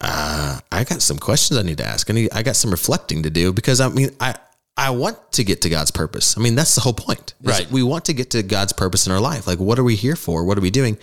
[0.02, 2.10] uh, I got some questions I need to ask.
[2.10, 4.36] I need, I got some reflecting to do because I mean, I,
[4.78, 6.38] I want to get to God's purpose.
[6.38, 7.34] I mean, that's the whole point.
[7.42, 7.70] Right.
[7.72, 9.48] We want to get to God's purpose in our life.
[9.48, 10.44] Like, what are we here for?
[10.44, 10.98] What are we doing?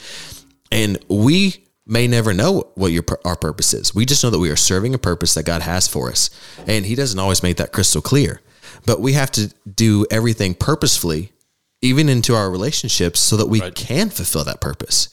[0.70, 3.94] And we may never know what your our purpose is.
[3.94, 6.30] We just know that we are serving a purpose that God has for us.
[6.66, 8.40] And he doesn't always make that crystal clear.
[8.84, 11.32] But we have to do everything purposefully,
[11.82, 15.08] even into our relationships, so that we can fulfill that purpose.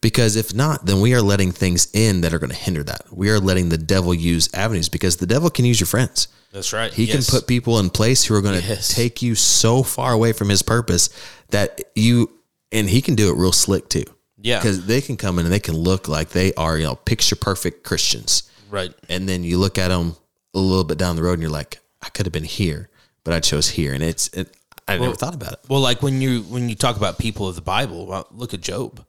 [0.00, 3.06] Because if not, then we are letting things in that are going to hinder that.
[3.10, 6.28] We are letting the devil use avenues because the devil can use your friends.
[6.52, 6.92] That's right.
[6.92, 7.26] He Yes.
[7.28, 8.88] can put people in place who are going to Yes.
[8.94, 11.10] take you so far away from his purpose
[11.50, 12.30] that you,
[12.70, 14.04] and he can do it real slick too.
[14.40, 14.58] Yeah.
[14.60, 17.34] Because they can come in and they can look like they are, you know, picture
[17.36, 18.44] perfect Christians.
[18.70, 18.92] Right.
[19.08, 20.14] And then you look at them
[20.54, 22.88] a little bit down the road and you're like, I could have been here,
[23.24, 23.92] but I chose here.
[23.92, 24.54] And it's, it,
[24.88, 25.60] I never thought about it.
[25.68, 28.60] Well, like when you when you talk about people of the Bible, well, look at
[28.60, 29.04] Job.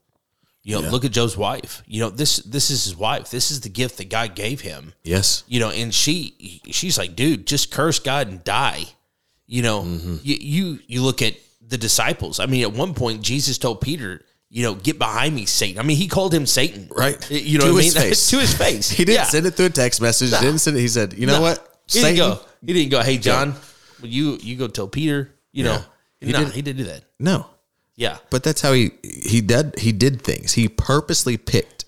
[0.62, 1.82] You know, look at Job's wife.
[1.88, 3.32] You know, this this is his wife.
[3.32, 4.94] This is the gift that God gave him.
[5.04, 5.44] Yes.
[5.48, 8.86] You know, and she she's like, dude, just curse God and die.
[9.48, 10.16] You know, Mm-hmm.
[10.22, 12.40] you, you you look at the disciples.
[12.40, 15.80] I mean, at one point, Jesus told Peter, you know, get behind me, Satan.
[15.80, 17.18] I mean, he called him Satan, Right.
[17.32, 18.04] You know, To what I his mean?
[18.10, 18.30] face.
[18.32, 18.90] to his face.
[19.00, 19.24] He didn't Yeah.
[19.26, 20.32] send it through a text message.
[20.32, 20.82] He didn't send it.
[20.82, 21.42] He said, you know No.
[21.42, 21.82] what?
[21.88, 22.40] He didn't go.
[22.66, 23.02] He didn't go.
[23.02, 23.56] Hey, John,
[24.02, 25.32] will you you go tell Peter.
[25.52, 25.82] You know,
[26.22, 27.04] He no, didn't- he didn't do that.
[27.20, 27.48] No.
[27.96, 30.54] Yeah, But that's how he he did he did things.
[30.54, 31.84] He purposely picked.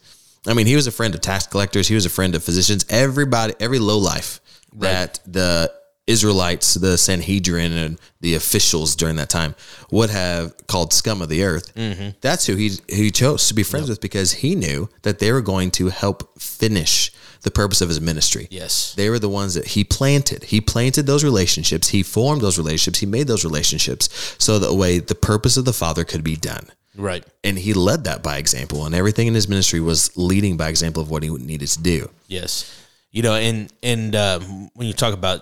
[0.46, 1.88] I mean, he was a friend of tax collectors.
[1.88, 2.86] He was a friend of physicians.
[2.90, 4.42] Everybody, every low life
[4.74, 5.72] that the
[6.08, 9.56] Israelites, the Sanhedrin, and the officials during that time
[9.92, 11.74] would have called scum of the earth.
[11.76, 12.10] Mm-hmm.
[12.20, 15.42] That's who he he chose to be friends with because he knew that they were
[15.42, 17.11] going to help finish
[17.42, 18.48] the purpose of his ministry.
[18.52, 18.94] Yes.
[18.94, 20.46] They were the ones that he planted.
[20.46, 21.90] He planted those relationships.
[21.90, 23.00] He formed those relationships.
[23.00, 26.68] He made those relationships so that way the purpose of the Father could be done.
[26.96, 27.26] right.
[27.44, 31.02] And he led that by example, and everything in his ministry was leading by example
[31.02, 32.10] of what he needed to do.
[32.28, 32.72] Yes,
[33.12, 35.42] you know, and and um, when you talk about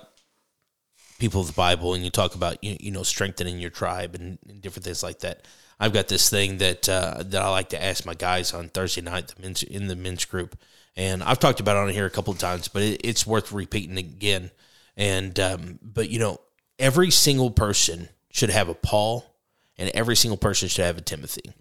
[1.20, 4.40] people of the Bible, and you talk about you, you know strengthening your tribe and,
[4.48, 5.46] and different things like that,
[5.80, 9.02] I've got this thing that uh, that I like to ask my guys on Thursday
[9.02, 10.58] night the men's, in the men's group,
[11.00, 13.52] and I've talked about it on here a couple of times, but it, it's worth
[13.52, 14.52] repeating again.
[14.98, 16.40] And um, but you know,
[16.78, 19.26] every single person should have a Paul,
[19.78, 21.52] and every single person should have a Timothy.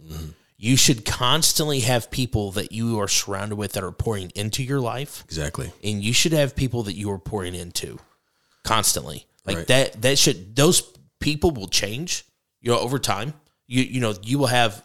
[0.56, 4.80] You should constantly have people that you are surrounded with that are pouring into your
[4.80, 5.72] life Exactly.
[5.84, 8.00] and you should have people that you are pouring into
[8.64, 9.66] constantly like Right.
[9.68, 10.82] that that should those
[11.20, 12.24] people will change
[12.60, 13.34] you know over time
[13.68, 14.84] you you know you will have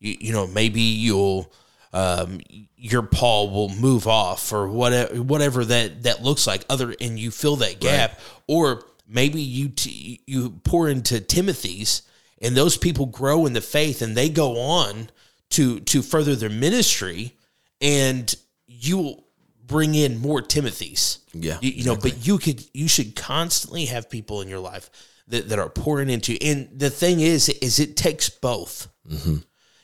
[0.00, 1.52] you, you know maybe you'll
[1.92, 2.40] um
[2.76, 7.30] your paul will move off or whatever whatever that that looks like other and you
[7.30, 12.02] fill that gap or maybe you t- you pour into timothy's
[12.40, 15.10] and those people grow in the faith and they go on
[15.50, 17.36] to to further their ministry
[17.80, 18.34] and
[18.66, 19.24] you will
[19.64, 21.18] bring in more Timothy's.
[21.32, 24.90] Yeah, You, you know, but you could you should constantly have people in your life
[25.28, 26.38] that, that are pouring into you.
[26.42, 28.88] And the thing is, is it takes both.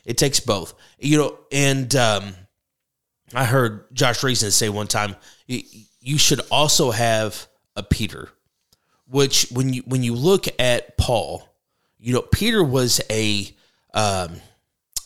[0.09, 0.73] It takes both.
[0.99, 2.35] You know, and um,
[3.35, 5.15] I heard Josh Reason say one time,
[5.47, 8.31] you, should also have a Peter,
[9.07, 11.47] which when you when you look at Paul,
[11.99, 13.55] you know, Peter was a
[13.93, 14.41] um,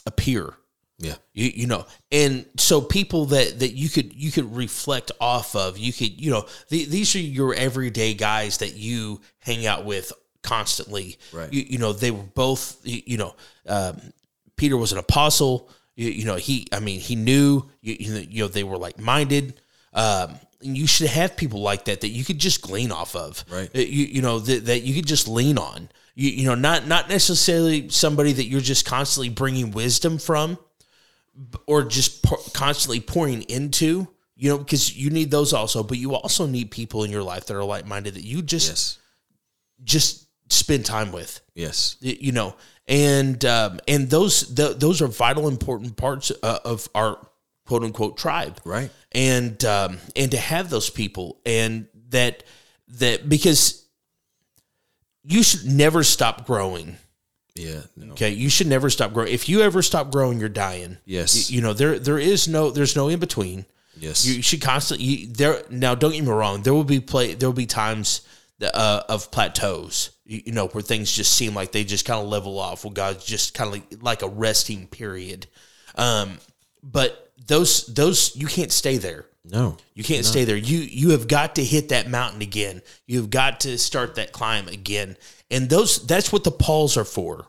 [0.07, 0.55] a peer.
[0.99, 1.17] Yeah.
[1.33, 5.79] You, you know, and so people that that you could you could reflect off of,
[5.79, 10.13] you could you know the, these are your everyday guys that you hang out with
[10.45, 11.19] constantly.
[11.33, 11.53] Right.
[11.53, 13.35] You, you know, they were both you, you know,
[13.67, 14.13] um,
[14.63, 15.69] Peter was an apostle.
[15.97, 17.97] You, you know, he I mean he knew you,
[18.31, 19.61] you know, they were like minded.
[19.93, 23.45] Um, and you should have people like that that you could just glean off of.
[23.51, 23.69] Right.
[23.75, 25.89] You you know that, that you could just lean on.
[26.15, 30.59] You you know not not necessarily somebody that you're just constantly bringing wisdom from
[31.67, 36.15] or just pour, constantly pouring into, you know, because you need those also, but you
[36.15, 38.99] also need people in your life that are like minded that you just Yes.
[39.83, 41.97] just spend time with Yes.
[42.01, 42.55] you know
[42.89, 47.19] and um, and those th- those are vital important parts uh, of our
[47.67, 48.91] quote unquote tribe Right.
[49.13, 52.43] and um, and to have those people and that
[52.99, 53.87] that because
[55.25, 56.97] you should never stop growing
[57.55, 57.83] Yeah.
[57.97, 58.13] No.
[58.13, 61.51] okay you should never stop growing if you ever stop growing you're dying Yes.
[61.51, 63.65] you, you know there there is no there's no in between
[63.97, 64.27] Yes.
[64.27, 67.49] you should constantly you, there now don't get me wrong there will be play there
[67.49, 68.23] will be times
[68.63, 72.59] uh, of plateaus you, know where things just seem like they just kind of level
[72.59, 75.47] off where god's just kind of like, like a resting period.
[75.97, 76.39] Um
[76.83, 79.27] but those those you can't stay there.
[79.45, 79.77] No.
[79.95, 80.57] you can't stay there.
[80.57, 82.81] You you have got to hit that mountain again.
[83.07, 85.17] You've got to start that climb again.
[85.51, 87.49] And those that's what the pauls are for.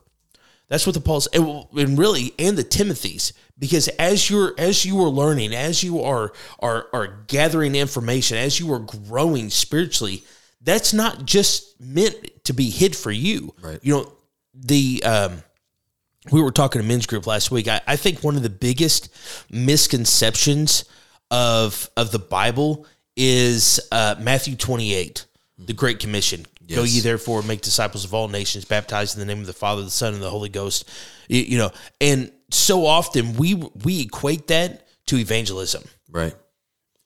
[0.69, 4.99] That's what the Paul's and, and really and the Timothy's because as you're as you
[5.03, 10.23] are learning, as you are are are gathering information, as you are growing spiritually,
[10.63, 13.53] that's not just meant to be hid for you.
[13.61, 13.79] Right.
[13.81, 14.13] You know,
[14.53, 15.43] the um
[16.31, 17.67] we were talking to men's group last week.
[17.67, 19.09] I, I think one of the biggest
[19.51, 20.85] misconceptions
[21.31, 25.25] of of the Bible is uh, Matthew twenty eight,
[25.57, 26.45] the Great Commission.
[26.73, 29.83] Go ye therefore make disciples of all nations, baptized in the name of the Father,
[29.83, 30.89] the Son, and the Holy Ghost.
[31.27, 36.33] You, you know, and so often we we equate that to evangelism, Right.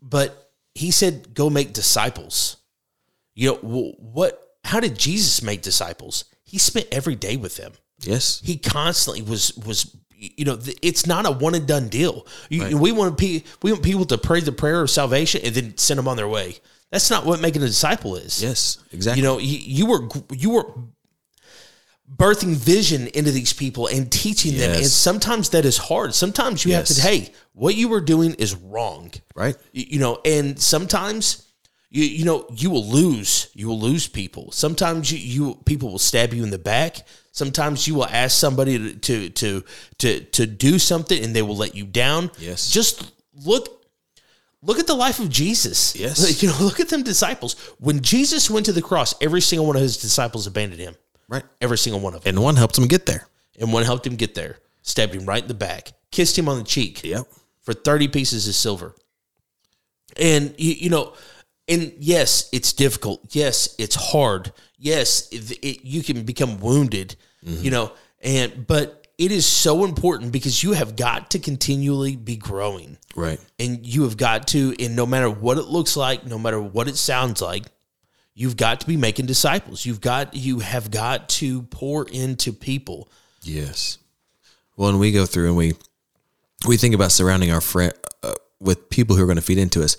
[0.01, 2.57] but he said, "Go make disciples."
[3.37, 4.41] You know what?
[4.63, 6.25] How did Jesus make disciples?
[6.43, 8.41] He spent every day with them Yes.
[8.43, 12.73] he constantly was was you know it's not a one and done deal you, Right.
[12.73, 15.97] we want pe- we want people to pray the prayer of salvation and then send
[15.97, 16.57] them on their way
[16.91, 18.77] that's not what making a disciple is Yes.
[18.91, 19.21] Exactly.
[19.21, 20.65] you know you, you were you were
[22.15, 26.73] birthing vision into these people and teaching them and sometimes that is hard sometimes you
[26.73, 29.57] have to hey what you were doing is wrong right.
[29.73, 31.46] you, you know and sometimes
[31.89, 35.99] you you know you will lose you will lose people sometimes you, you people will
[35.99, 39.63] stab you in the back sometimes you will ask somebody to to to
[39.97, 42.69] to, to do something and they will let you down Yes.
[42.71, 43.11] just
[43.45, 43.85] look
[44.61, 46.41] look at the life of jesus Yes.
[46.43, 49.75] you know look at them disciples when jesus went to the cross every single one
[49.75, 50.95] of his disciples abandoned him
[51.29, 51.43] Right.
[51.61, 53.27] every single one of them And one helped him get there.
[53.59, 56.57] and one helped him get there stabbed him right in the back kissed him on
[56.57, 57.25] the cheek Yep.
[57.61, 58.95] for 30 pieces of silver.
[60.15, 61.13] And you, you know,
[61.67, 63.21] and yes, it's difficult.
[63.35, 64.51] Yes, it's hard.
[64.77, 70.31] Yes, it, it, you can become wounded, you know, and but it is so important
[70.31, 72.97] because you have got to continually be growing.
[73.15, 73.39] Right.
[73.57, 76.87] And you have got to and no matter what it looks like, no matter what
[76.87, 77.65] it sounds like,
[78.35, 79.85] you've got to be making disciples.
[79.85, 83.09] You've got you have got to pour into people.
[83.41, 83.97] Yes.
[84.75, 85.73] Well, and we go through and we
[86.67, 89.83] we think about surrounding our friend uh, with people who are going to feed into
[89.83, 89.97] us.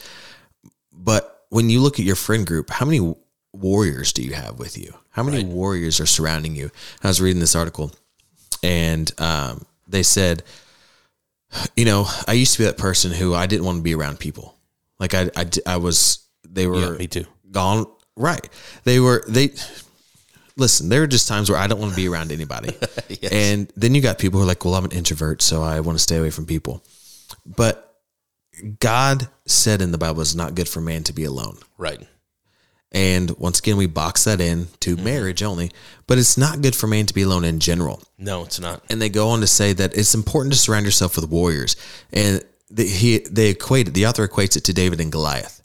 [0.93, 3.15] But when you look at your friend group, how many
[3.53, 4.95] warriors do you have with you?
[5.11, 6.71] How many warriors are surrounding you?
[7.03, 7.93] I was reading this article,
[8.63, 10.43] and um, they said,
[11.77, 14.19] you know, I used to be that person who I didn't want to be around
[14.19, 14.55] people.
[15.01, 16.25] Like I, I, I was.
[16.49, 17.25] They were me too.
[17.51, 17.87] gone.
[18.17, 18.49] Right.
[18.85, 19.25] They were.
[19.29, 19.51] They
[20.59, 22.77] listen, there are just times where I don't want to be around anybody.
[23.33, 25.97] And then you got people who are like, well, I'm an introvert, so I want
[25.97, 26.85] to stay away from people.
[27.47, 27.88] But
[28.81, 31.59] God said in the Bible, it's not good for man to be alone.
[31.77, 32.07] Right.
[32.91, 35.71] And once again, we box that in to marriage only,
[36.07, 38.03] but it's not good for man to be alone in general.
[38.17, 38.83] No, it's not.
[38.89, 41.77] And they go on to say that it's important to surround yourself with warriors.
[42.13, 45.63] And the, he they equate it, the author equates it to David and Goliath.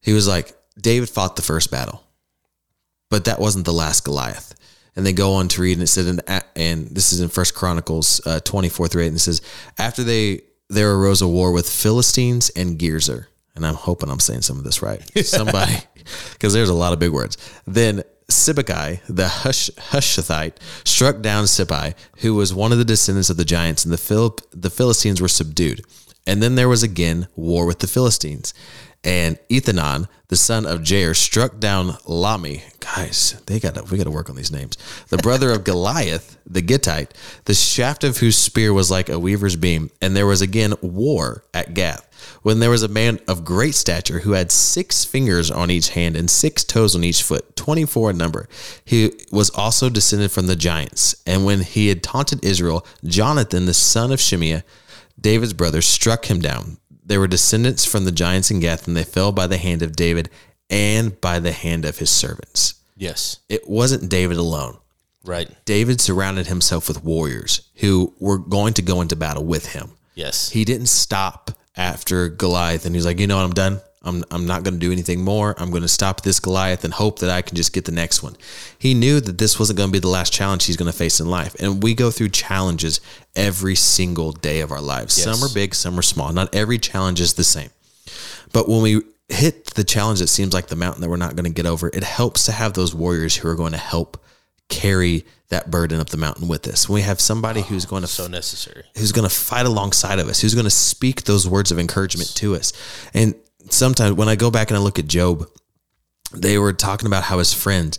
[0.00, 2.02] He was like, David fought the first battle,
[3.10, 4.54] but that wasn't the last Goliath.
[4.96, 6.20] And they go on to read, and it said, in,
[6.56, 9.40] and this is in First Chronicles uh, twenty four through eight, and it says,
[9.78, 14.42] after they there arose a war with Philistines and Gezer, and I'm hoping I'm saying
[14.42, 15.02] some of this right.
[15.24, 15.76] Somebody,
[16.32, 17.36] because there's a lot of big words.
[17.66, 23.36] Then Sibbecai, the Hush, Hushathite, struck down Sippai, who was one of the descendants of
[23.36, 25.84] the giants, and the Phil, the Philistines were subdued.
[26.26, 28.52] And then there was again war with the Philistines.
[29.06, 32.62] And Ethanon, the son of Jair, struck down Lahmi.
[32.80, 34.76] Guys, they got we got to work on these names.
[35.10, 37.12] The brother of Goliath, the Gittite,
[37.44, 39.90] the shaft of whose spear was like a weaver's beam.
[40.02, 44.18] And there was again war at Gath, when there was a man of great stature
[44.18, 48.10] who had six fingers on each hand and six toes on each foot, twenty four
[48.10, 48.48] in number.
[48.84, 51.14] He was also descended from the giants.
[51.24, 54.64] And when he had taunted Israel, Jonathan, the son of Shimeah,
[55.20, 56.78] David's brother, struck him down.
[57.06, 59.94] They were descendants from the giants in Gath, and they fell by the hand of
[59.94, 60.28] David
[60.68, 62.74] and by the hand of his servants.
[62.96, 63.38] Yes.
[63.48, 64.78] It wasn't David alone.
[65.24, 65.48] Right.
[65.64, 69.92] David surrounded himself with warriors who were going to go into battle with him.
[70.14, 70.50] Yes.
[70.50, 73.80] He didn't stop after Goliath and he's like, you know what, I'm done.
[74.06, 75.54] I'm, I'm not going to do anything more.
[75.58, 78.22] I'm going to stop this Goliath and hope that I can just get the next
[78.22, 78.36] one.
[78.78, 81.20] He knew that this wasn't going to be the last challenge he's going to face
[81.20, 81.54] in life.
[81.56, 83.00] And we go through challenges
[83.34, 85.18] every single day of our lives.
[85.18, 85.24] Yes.
[85.24, 86.32] Some are big, some are small.
[86.32, 87.70] Not every challenge is the same.
[88.52, 91.44] But when we hit the challenge that seems like the mountain that we're not going
[91.44, 94.22] to get over, it helps to have those warriors who are going to help
[94.68, 96.88] carry that burden up the mountain with us.
[96.88, 98.84] When we have somebody who's ah, going to So necessary.
[98.96, 102.34] who's going to fight alongside of us, who's going to speak those words of encouragement
[102.36, 102.72] to us.
[103.14, 103.34] And
[103.70, 105.48] sometimes when I go back and I look at Job,
[106.32, 107.98] they were talking about how his friends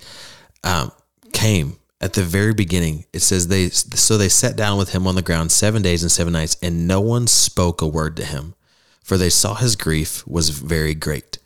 [0.63, 0.91] um,
[1.33, 3.05] came at the very beginning.
[3.13, 6.11] It says they so they sat down with him on the ground seven days and
[6.11, 8.55] seven nights, and no one spoke a word to him,
[9.03, 11.39] for they saw his grief was very great.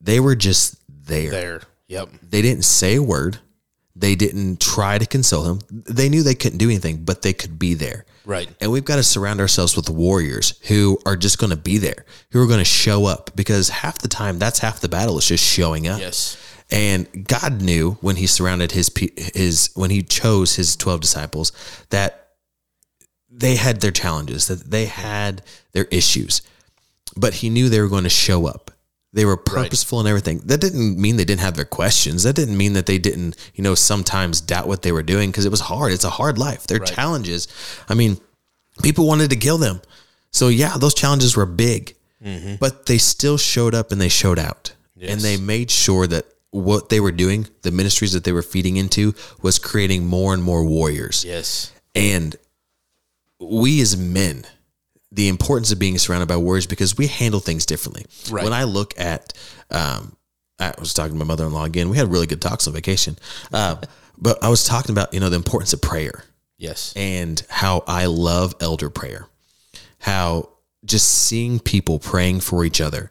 [0.00, 1.30] They were just there.
[1.30, 1.60] There.
[1.88, 2.08] Yep.
[2.22, 3.38] They didn't say a word.
[3.94, 5.60] They didn't try to console him.
[5.70, 8.04] They knew they couldn't do anything, but they could be there.
[8.26, 8.48] Right.
[8.60, 12.04] And we've got to surround ourselves with warriors who are just going to be there,
[12.32, 15.26] who are going to show up because half the time that's half the battle is
[15.26, 16.00] just showing up.
[16.00, 16.36] Yes.
[16.68, 18.90] And God knew when he surrounded his
[19.34, 21.52] his when he chose his 12 disciples
[21.90, 22.30] that
[23.30, 26.42] they had their challenges, that they had their issues.
[27.16, 28.72] But he knew they were going to show up.
[29.12, 30.40] They were purposeful and everything.
[30.44, 32.24] That didn't mean they didn't have their questions.
[32.24, 35.46] That didn't mean that they didn't, you know, sometimes doubt what they were doing because
[35.46, 35.92] it was hard.
[35.92, 36.66] It's a hard life.
[36.66, 37.48] Their challenges.
[37.88, 38.18] I mean,
[38.82, 39.80] people wanted to kill them.
[40.32, 42.56] So yeah, those challenges were big, mm-hmm.
[42.60, 46.90] but they still showed up and they showed out, and they made sure that what
[46.90, 50.64] they were doing, the ministries that they were feeding into, was creating more and more
[50.64, 51.24] warriors.
[51.24, 51.72] Yes.
[51.94, 52.36] And
[53.40, 54.44] we as men,
[55.16, 58.04] the importance of being surrounded by warriors because we handle things differently.
[58.30, 58.44] Right.
[58.44, 59.32] When I look at,
[59.70, 60.14] um,
[60.58, 61.88] I was talking to my mother in law again.
[61.88, 63.16] We had really good talks on vacation,
[63.52, 63.76] uh,
[64.18, 66.24] but I was talking about you know the importance of prayer
[66.58, 66.92] Yes.
[66.96, 69.26] and how I love elder prayer.
[69.98, 70.50] How
[70.84, 73.10] just seeing people praying for each other,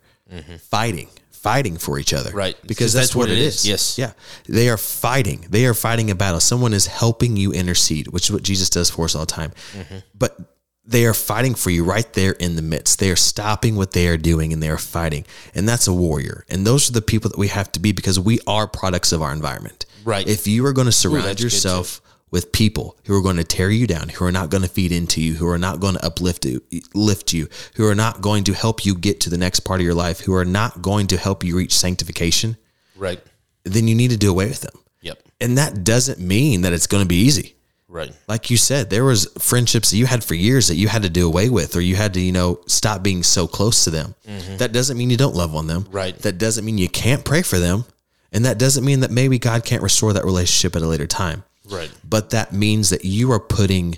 [0.70, 2.30] fighting, fighting for each other.
[2.30, 2.38] Mm-hmm.
[2.38, 2.58] Right.
[2.66, 3.68] Because that's, what, it is.
[3.68, 3.97] Yes.
[3.97, 4.14] Yeah.
[4.47, 5.45] They are fighting.
[5.49, 6.39] They are fighting a battle.
[6.39, 9.51] Someone is helping you intercede, which is what Jesus does for us all the time.
[9.74, 9.97] Mm-hmm.
[10.18, 10.39] But
[10.88, 13.00] they are fighting for you right there in the midst.
[13.00, 15.26] They are stopping what they are doing and they are fighting.
[15.56, 16.46] And that's a warrior.
[16.50, 19.22] And those are the people that we have to be because we are products of
[19.22, 19.86] our environment.
[20.04, 20.28] Right.
[20.28, 23.72] If you are going to surround good yourself with people who are going to tear
[23.72, 26.06] you down, who are not going to feed into you, who are not going to
[26.06, 26.62] uplift you,
[26.94, 29.86] lift you, who are not going to help you get to the next part of
[29.86, 32.58] your life, who are not going to help you reach sanctification,
[32.96, 33.20] Right.
[33.64, 34.74] then you need to do away with them.
[35.02, 35.24] Yep.
[35.42, 37.55] And that doesn't mean that it's going to be easy.
[37.96, 38.12] Right.
[38.28, 41.10] Like you said, there was friendships that you had for years that you had to
[41.10, 44.16] do away with, or you had to, you know, stop being so close to them.
[44.58, 45.84] That doesn't mean you don't love on them.
[45.84, 45.96] Mm-hmm.
[45.96, 46.18] Right.
[46.20, 47.86] That doesn't mean you can't pray for them.
[48.34, 51.46] And that doesn't mean that maybe God can't restore that relationship at a later time.
[51.70, 51.89] Right.
[52.04, 53.98] But that means that you are putting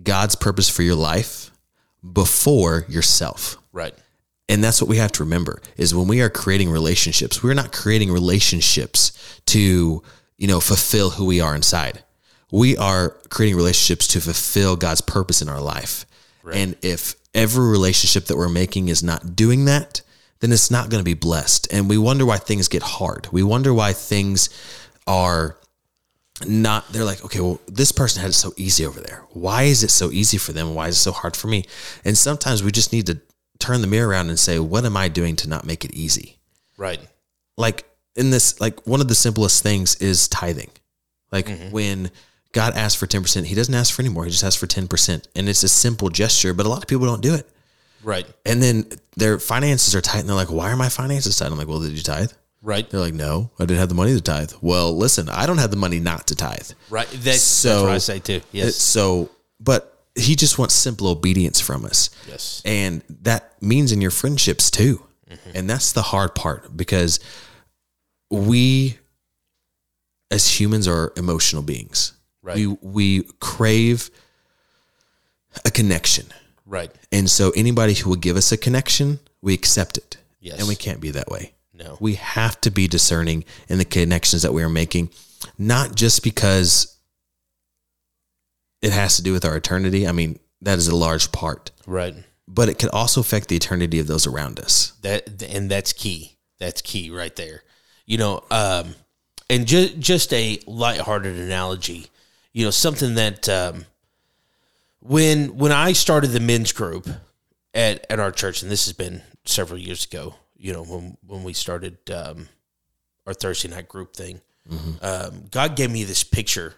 [0.00, 1.50] God's purpose for your life
[2.12, 3.56] before yourself.
[3.72, 3.94] Right.
[4.48, 7.72] And that's what we have to remember is when we are creating relationships, we're not
[7.72, 10.04] creating relationships to,
[10.36, 12.04] you know, fulfill who we are inside.
[12.54, 16.06] We are creating relationships to fulfill God's purpose in our life.
[16.54, 20.02] And if every relationship that we're making is not doing that,
[20.38, 21.72] then it's not going to be blessed.
[21.72, 23.26] And we wonder why things get hard.
[23.32, 24.50] We wonder why things
[25.06, 25.56] are
[26.46, 29.84] not they're like okay well this person had it so easy over there why is
[29.84, 31.64] it so easy for them why is it so hard for me
[32.04, 33.20] and sometimes we just need to
[33.60, 36.38] turn the mirror around and say what am i doing to not make it easy
[36.76, 36.98] Right.
[37.56, 40.70] like in this like one of the simplest things is tithing
[41.30, 41.70] like mm-hmm.
[41.70, 42.10] when
[42.54, 45.26] god asks for 10% he doesn't ask for any more he just asks for 10%
[45.36, 47.46] and it's a simple gesture but a lot of people don't do it
[48.02, 48.26] Right.
[48.46, 48.86] and then
[49.16, 51.80] their finances are tight and they're like why are my finances tight i'm like well
[51.80, 52.32] did you tithe
[52.62, 52.88] Right.
[52.88, 55.70] they're like no i didn't have the money to tithe well listen i don't have
[55.70, 57.08] the money not to tithe Right.
[57.12, 58.40] That's, So- that's what I say too.
[58.52, 58.76] Yes.
[58.76, 59.30] So,
[59.60, 62.08] but he just wants simple obedience from us.
[62.28, 62.62] Yes.
[62.64, 65.02] And that means in your friendships too.
[65.28, 65.50] Mm-hmm.
[65.56, 67.18] And that's the hard part because
[68.30, 68.98] we
[70.30, 72.12] as humans are emotional beings.
[72.44, 72.56] Right.
[72.56, 74.10] We we crave
[75.64, 76.26] a connection.
[76.66, 76.90] Right.
[77.10, 80.18] And so anybody who will give us a connection, we accept it.
[80.40, 80.58] Yes.
[80.58, 81.54] And we can't be that way.
[81.72, 81.96] No.
[82.00, 85.08] We have to be discerning in the connections that we are making,
[85.58, 86.96] not just because
[88.82, 90.06] it has to do with our eternity.
[90.06, 92.14] I mean, that is a large part, Right.
[92.46, 94.92] but it could also affect the eternity of those around us.
[95.02, 96.36] That and that's key.
[96.58, 97.62] That's key right there.
[98.06, 98.94] You know, um,
[99.50, 102.06] and just just a lighthearted analogy.
[102.54, 103.84] You know, something that um,
[105.00, 107.06] when when I started the men's group
[107.74, 110.36] at at our church, and this has been several years ago.
[110.56, 112.48] You know, when when we started um,
[113.26, 114.40] our Thursday night group thing,
[115.02, 116.74] um, God gave me this picture.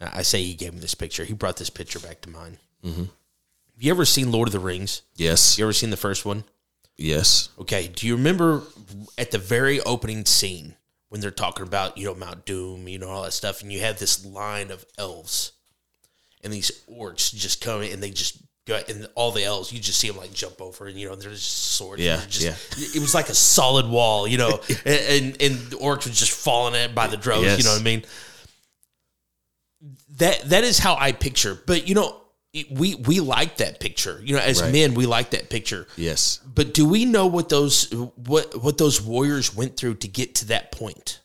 [0.00, 1.24] I say He gave me this picture.
[1.24, 2.58] He brought this picture back to mind.
[2.84, 3.02] Mm-hmm.
[3.02, 5.02] Have you ever seen Lord of the Rings?
[5.16, 5.58] Yes.
[5.58, 6.44] You ever seen the first one?
[6.96, 7.50] Yes.
[7.60, 8.62] Okay, do you remember
[9.16, 10.74] at the very opening scene
[11.08, 13.80] when they're talking about, you know, Mount Doom, you know, all that stuff, and you
[13.80, 15.52] have this line of elves
[16.44, 19.80] and these orcs just come in and they just go, and all the elves, you
[19.80, 22.02] just see them like jump over and, you know, there's just swords.
[22.02, 22.54] Yeah, just, yeah.
[22.94, 26.32] It was like a solid wall, you know, and, and, and the orcs were just
[26.32, 27.58] falling in by the droves, Yes.
[27.58, 28.04] you know what I mean?
[30.18, 32.20] That That is how I picture, but, you know,
[32.70, 34.40] we we like that picture, you know.
[34.40, 34.72] As Right.
[34.72, 36.40] men, we like that picture Yes.
[36.44, 40.46] but do we know what those what what those warriors went through to get to
[40.46, 41.20] that point?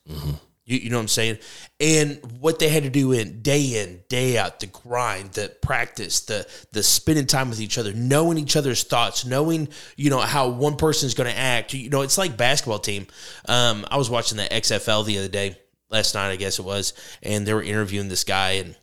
[0.65, 1.39] You, you know what I'm saying?
[1.81, 6.21] And what they had to do in day in day out, the grind, the practice,
[6.21, 9.67] the the spending time with each other, knowing each other's thoughts, knowing
[9.97, 11.73] you know how one person is going to act.
[11.73, 13.07] You know, it's like basketball team.
[13.45, 15.57] Um, I was watching the XFL the other day,
[15.89, 18.75] last night I guess it was, and they were interviewing this guy and.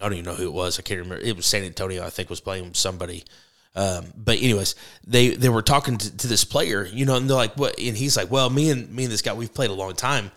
[0.00, 0.78] I don't even know who it was.
[0.78, 1.24] I can't remember.
[1.24, 3.24] It was San Antonio, I think, was playing somebody.
[3.74, 4.74] Um, but anyways,
[5.06, 7.96] they they were talking to, to this player, you know, and they're like, "What?" And
[7.96, 10.30] he's like, "Well, me and me and this guy, we've played a long time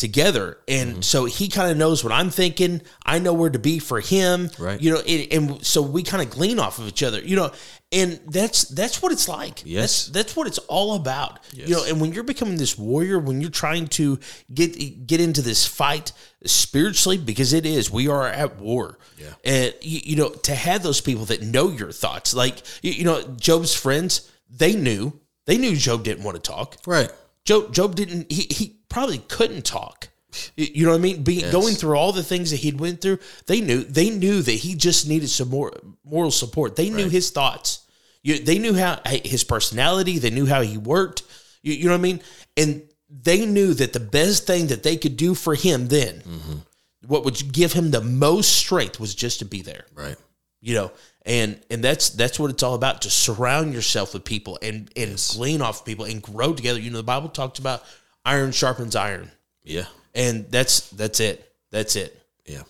[0.00, 1.02] together, and Mm-hmm.
[1.02, 2.82] so he kind of knows what I'm thinking.
[3.06, 4.80] I know where to be for him, Right.
[4.80, 7.52] You know, and, and so we kind of glean off of each other, you know,
[7.92, 9.62] and that's that's what it's like.
[9.64, 10.06] Yes.
[10.06, 11.84] that's, that's what it's all about, you know.
[11.84, 14.18] And when you're becoming this warrior, when you're trying to
[14.54, 16.12] get get into this fight
[16.46, 18.98] spiritually, because it is, we are at war.
[19.18, 19.34] Yeah.
[19.44, 23.04] And you, you know, to have those people that know your thoughts, like you, you
[23.04, 26.76] know, Job's friends, they knew they knew Job didn't want to talk.
[26.86, 27.10] Right.
[27.44, 28.30] Job Job didn't.
[28.30, 30.08] He he probably couldn't talk.
[30.56, 31.22] You know what I mean?
[31.24, 31.52] Being Yes.
[31.52, 34.74] going through all the things that he'd went through, they knew they knew that he
[34.76, 35.72] just needed some more
[36.04, 36.76] moral support.
[36.76, 37.80] They knew his thoughts.
[38.22, 40.18] You, they knew how his personality.
[40.18, 41.22] They knew how he worked.
[41.62, 42.20] You, you know what I mean?
[42.56, 46.58] And they knew that the best thing that they could do for him then, mm-hmm.
[47.06, 50.16] what would give him the most strength, was just to be there Right.
[50.60, 50.92] you know
[51.26, 55.22] and and that's that's what it's all about to surround yourself with people and and
[55.34, 56.80] glean off people and grow together.
[56.80, 57.82] You know the bible talks about
[58.24, 59.30] iron sharpens iron.
[59.62, 59.84] Yeah.
[60.14, 61.52] and that's that's it.
[61.70, 62.20] That's it.
[62.46, 62.62] Yeah.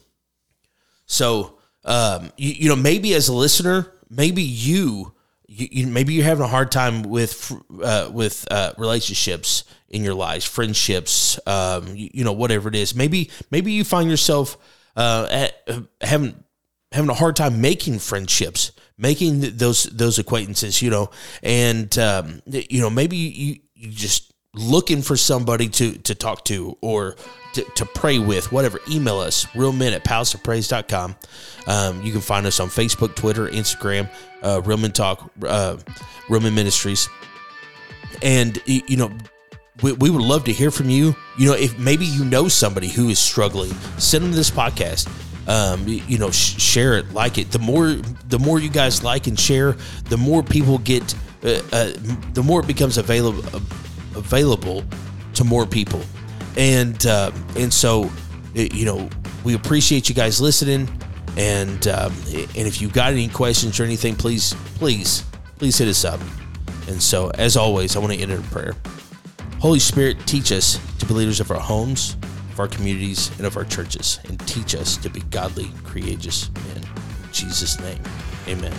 [1.06, 5.14] so um you, you know maybe as a listener maybe you,
[5.46, 10.12] you, you maybe you're having a hard time with uh, with uh, relationships in your
[10.14, 12.94] lives friendships um you, you know whatever it is.
[12.94, 14.58] Maybe maybe you find yourself
[14.96, 16.44] uh at, uh, having
[16.92, 21.10] having a hard time making friendships, making those those acquaintances, you know,
[21.42, 26.76] and um, you know maybe you you just looking for somebody to to talk to
[26.80, 27.16] or
[27.54, 28.80] to, to pray with, whatever.
[28.88, 31.16] Email us real men at palaceofpraise.com.
[31.66, 34.08] Um, you can find us on Facebook, Twitter, Instagram,
[34.42, 35.76] uh, Real Men Talk, uh,
[36.28, 37.08] Real Men Ministries,
[38.22, 39.10] and you know
[39.82, 41.14] we, we would love to hear from you.
[41.38, 45.08] You know, if maybe you know somebody who is struggling, send them this podcast.
[45.46, 47.50] Um, you know, sh- share it, like it.
[47.50, 47.94] The more,
[48.28, 49.76] the more you guys like and share,
[50.08, 51.92] the more people get, uh, uh,
[52.34, 53.44] the more it becomes available,
[54.14, 54.84] available
[55.34, 56.02] to more people.
[56.56, 58.10] And uh, and so,
[58.54, 59.08] you know,
[59.44, 60.88] we appreciate you guys listening.
[61.36, 65.24] And um, and if you've got any questions or anything, please, please,
[65.58, 66.20] please hit us up.
[66.88, 68.74] And so, as always, I want to end in prayer.
[69.60, 72.16] Holy Spirit, teach us to be leaders of our homes,
[72.52, 76.84] of our communities, and of our churches, and teach us to be godly, courageous men.
[76.84, 78.02] In Jesus' name,
[78.48, 78.74] amen.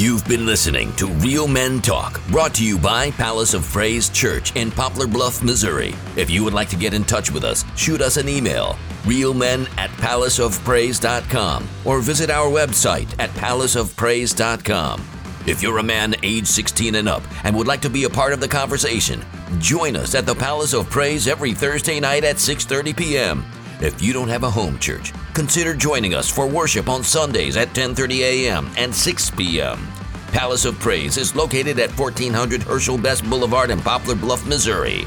[0.00, 4.56] You've been listening to Real Men Talk, brought to you by Palace of Praise Church
[4.56, 5.94] in Poplar Bluff, Missouri.
[6.16, 9.68] If you would like to get in touch with us, shoot us an email, realmen
[9.76, 15.04] at palaceofpraise.com, or visit our website at palaceofpraise.com.
[15.46, 18.32] If you're a man age 16 and up and would like to be a part
[18.32, 19.22] of the conversation,
[19.58, 23.44] join us at the Palace of Praise every Thursday night at 6:30 p.m.
[23.80, 27.68] If you don't have a home church, consider joining us for worship on Sundays at
[27.68, 28.70] 10:30 a.m.
[28.76, 29.88] and 6 p.m.
[30.32, 35.06] Palace of Praise is located at 1400 Herschel Best Boulevard in Poplar Bluff, Missouri.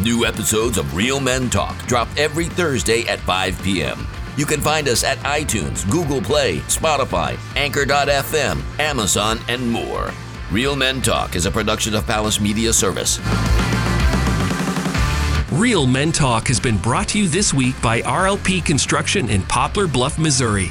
[0.00, 4.06] New episodes of Real Men Talk drop every Thursday at 5 p.m.
[4.36, 10.12] You can find us at iTunes, Google Play, Spotify, Anchor.fm, Amazon, and more.
[10.50, 13.18] Real Men Talk is a production of Palace Media Service.
[15.52, 19.88] Real Men Talk has been brought to you this week by RLP Construction in Poplar
[19.88, 20.66] Bluff, Missouri.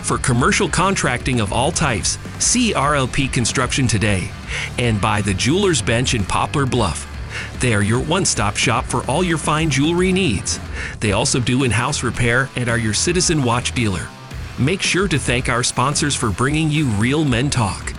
[0.00, 4.30] For commercial contracting of all types, see RLP Construction today.
[4.78, 7.06] And by the Jeweler's Bench in Poplar Bluff.
[7.60, 10.58] They are your one stop shop for all your fine jewelry needs.
[11.00, 14.08] They also do in house repair and are your Citizen Watch dealer.
[14.58, 17.91] Make sure to thank our sponsors for bringing you Real Men Talk.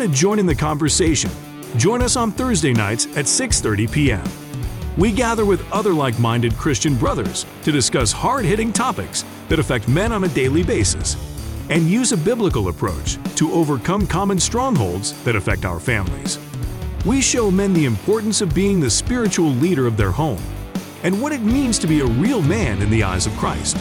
[0.00, 1.30] Want to join in the conversation,
[1.76, 4.24] join us on Thursday nights at 6:30 p.m.
[4.96, 10.24] We gather with other like-minded Christian brothers to discuss hard-hitting topics that affect men on
[10.24, 11.16] a daily basis
[11.68, 16.38] and use a biblical approach to overcome common strongholds that affect our families.
[17.04, 20.42] We show men the importance of being the spiritual leader of their home
[21.02, 23.76] and what it means to be a real man in the eyes of Christ.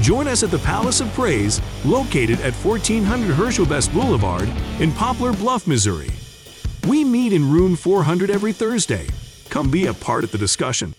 [0.00, 5.32] Join us at the Palace of Praise, located at 1400 Herschel Best Boulevard in Poplar
[5.32, 6.10] Bluff, Missouri.
[6.86, 9.08] We meet in room 400 every Thursday.
[9.50, 10.94] Come be a part of the discussion.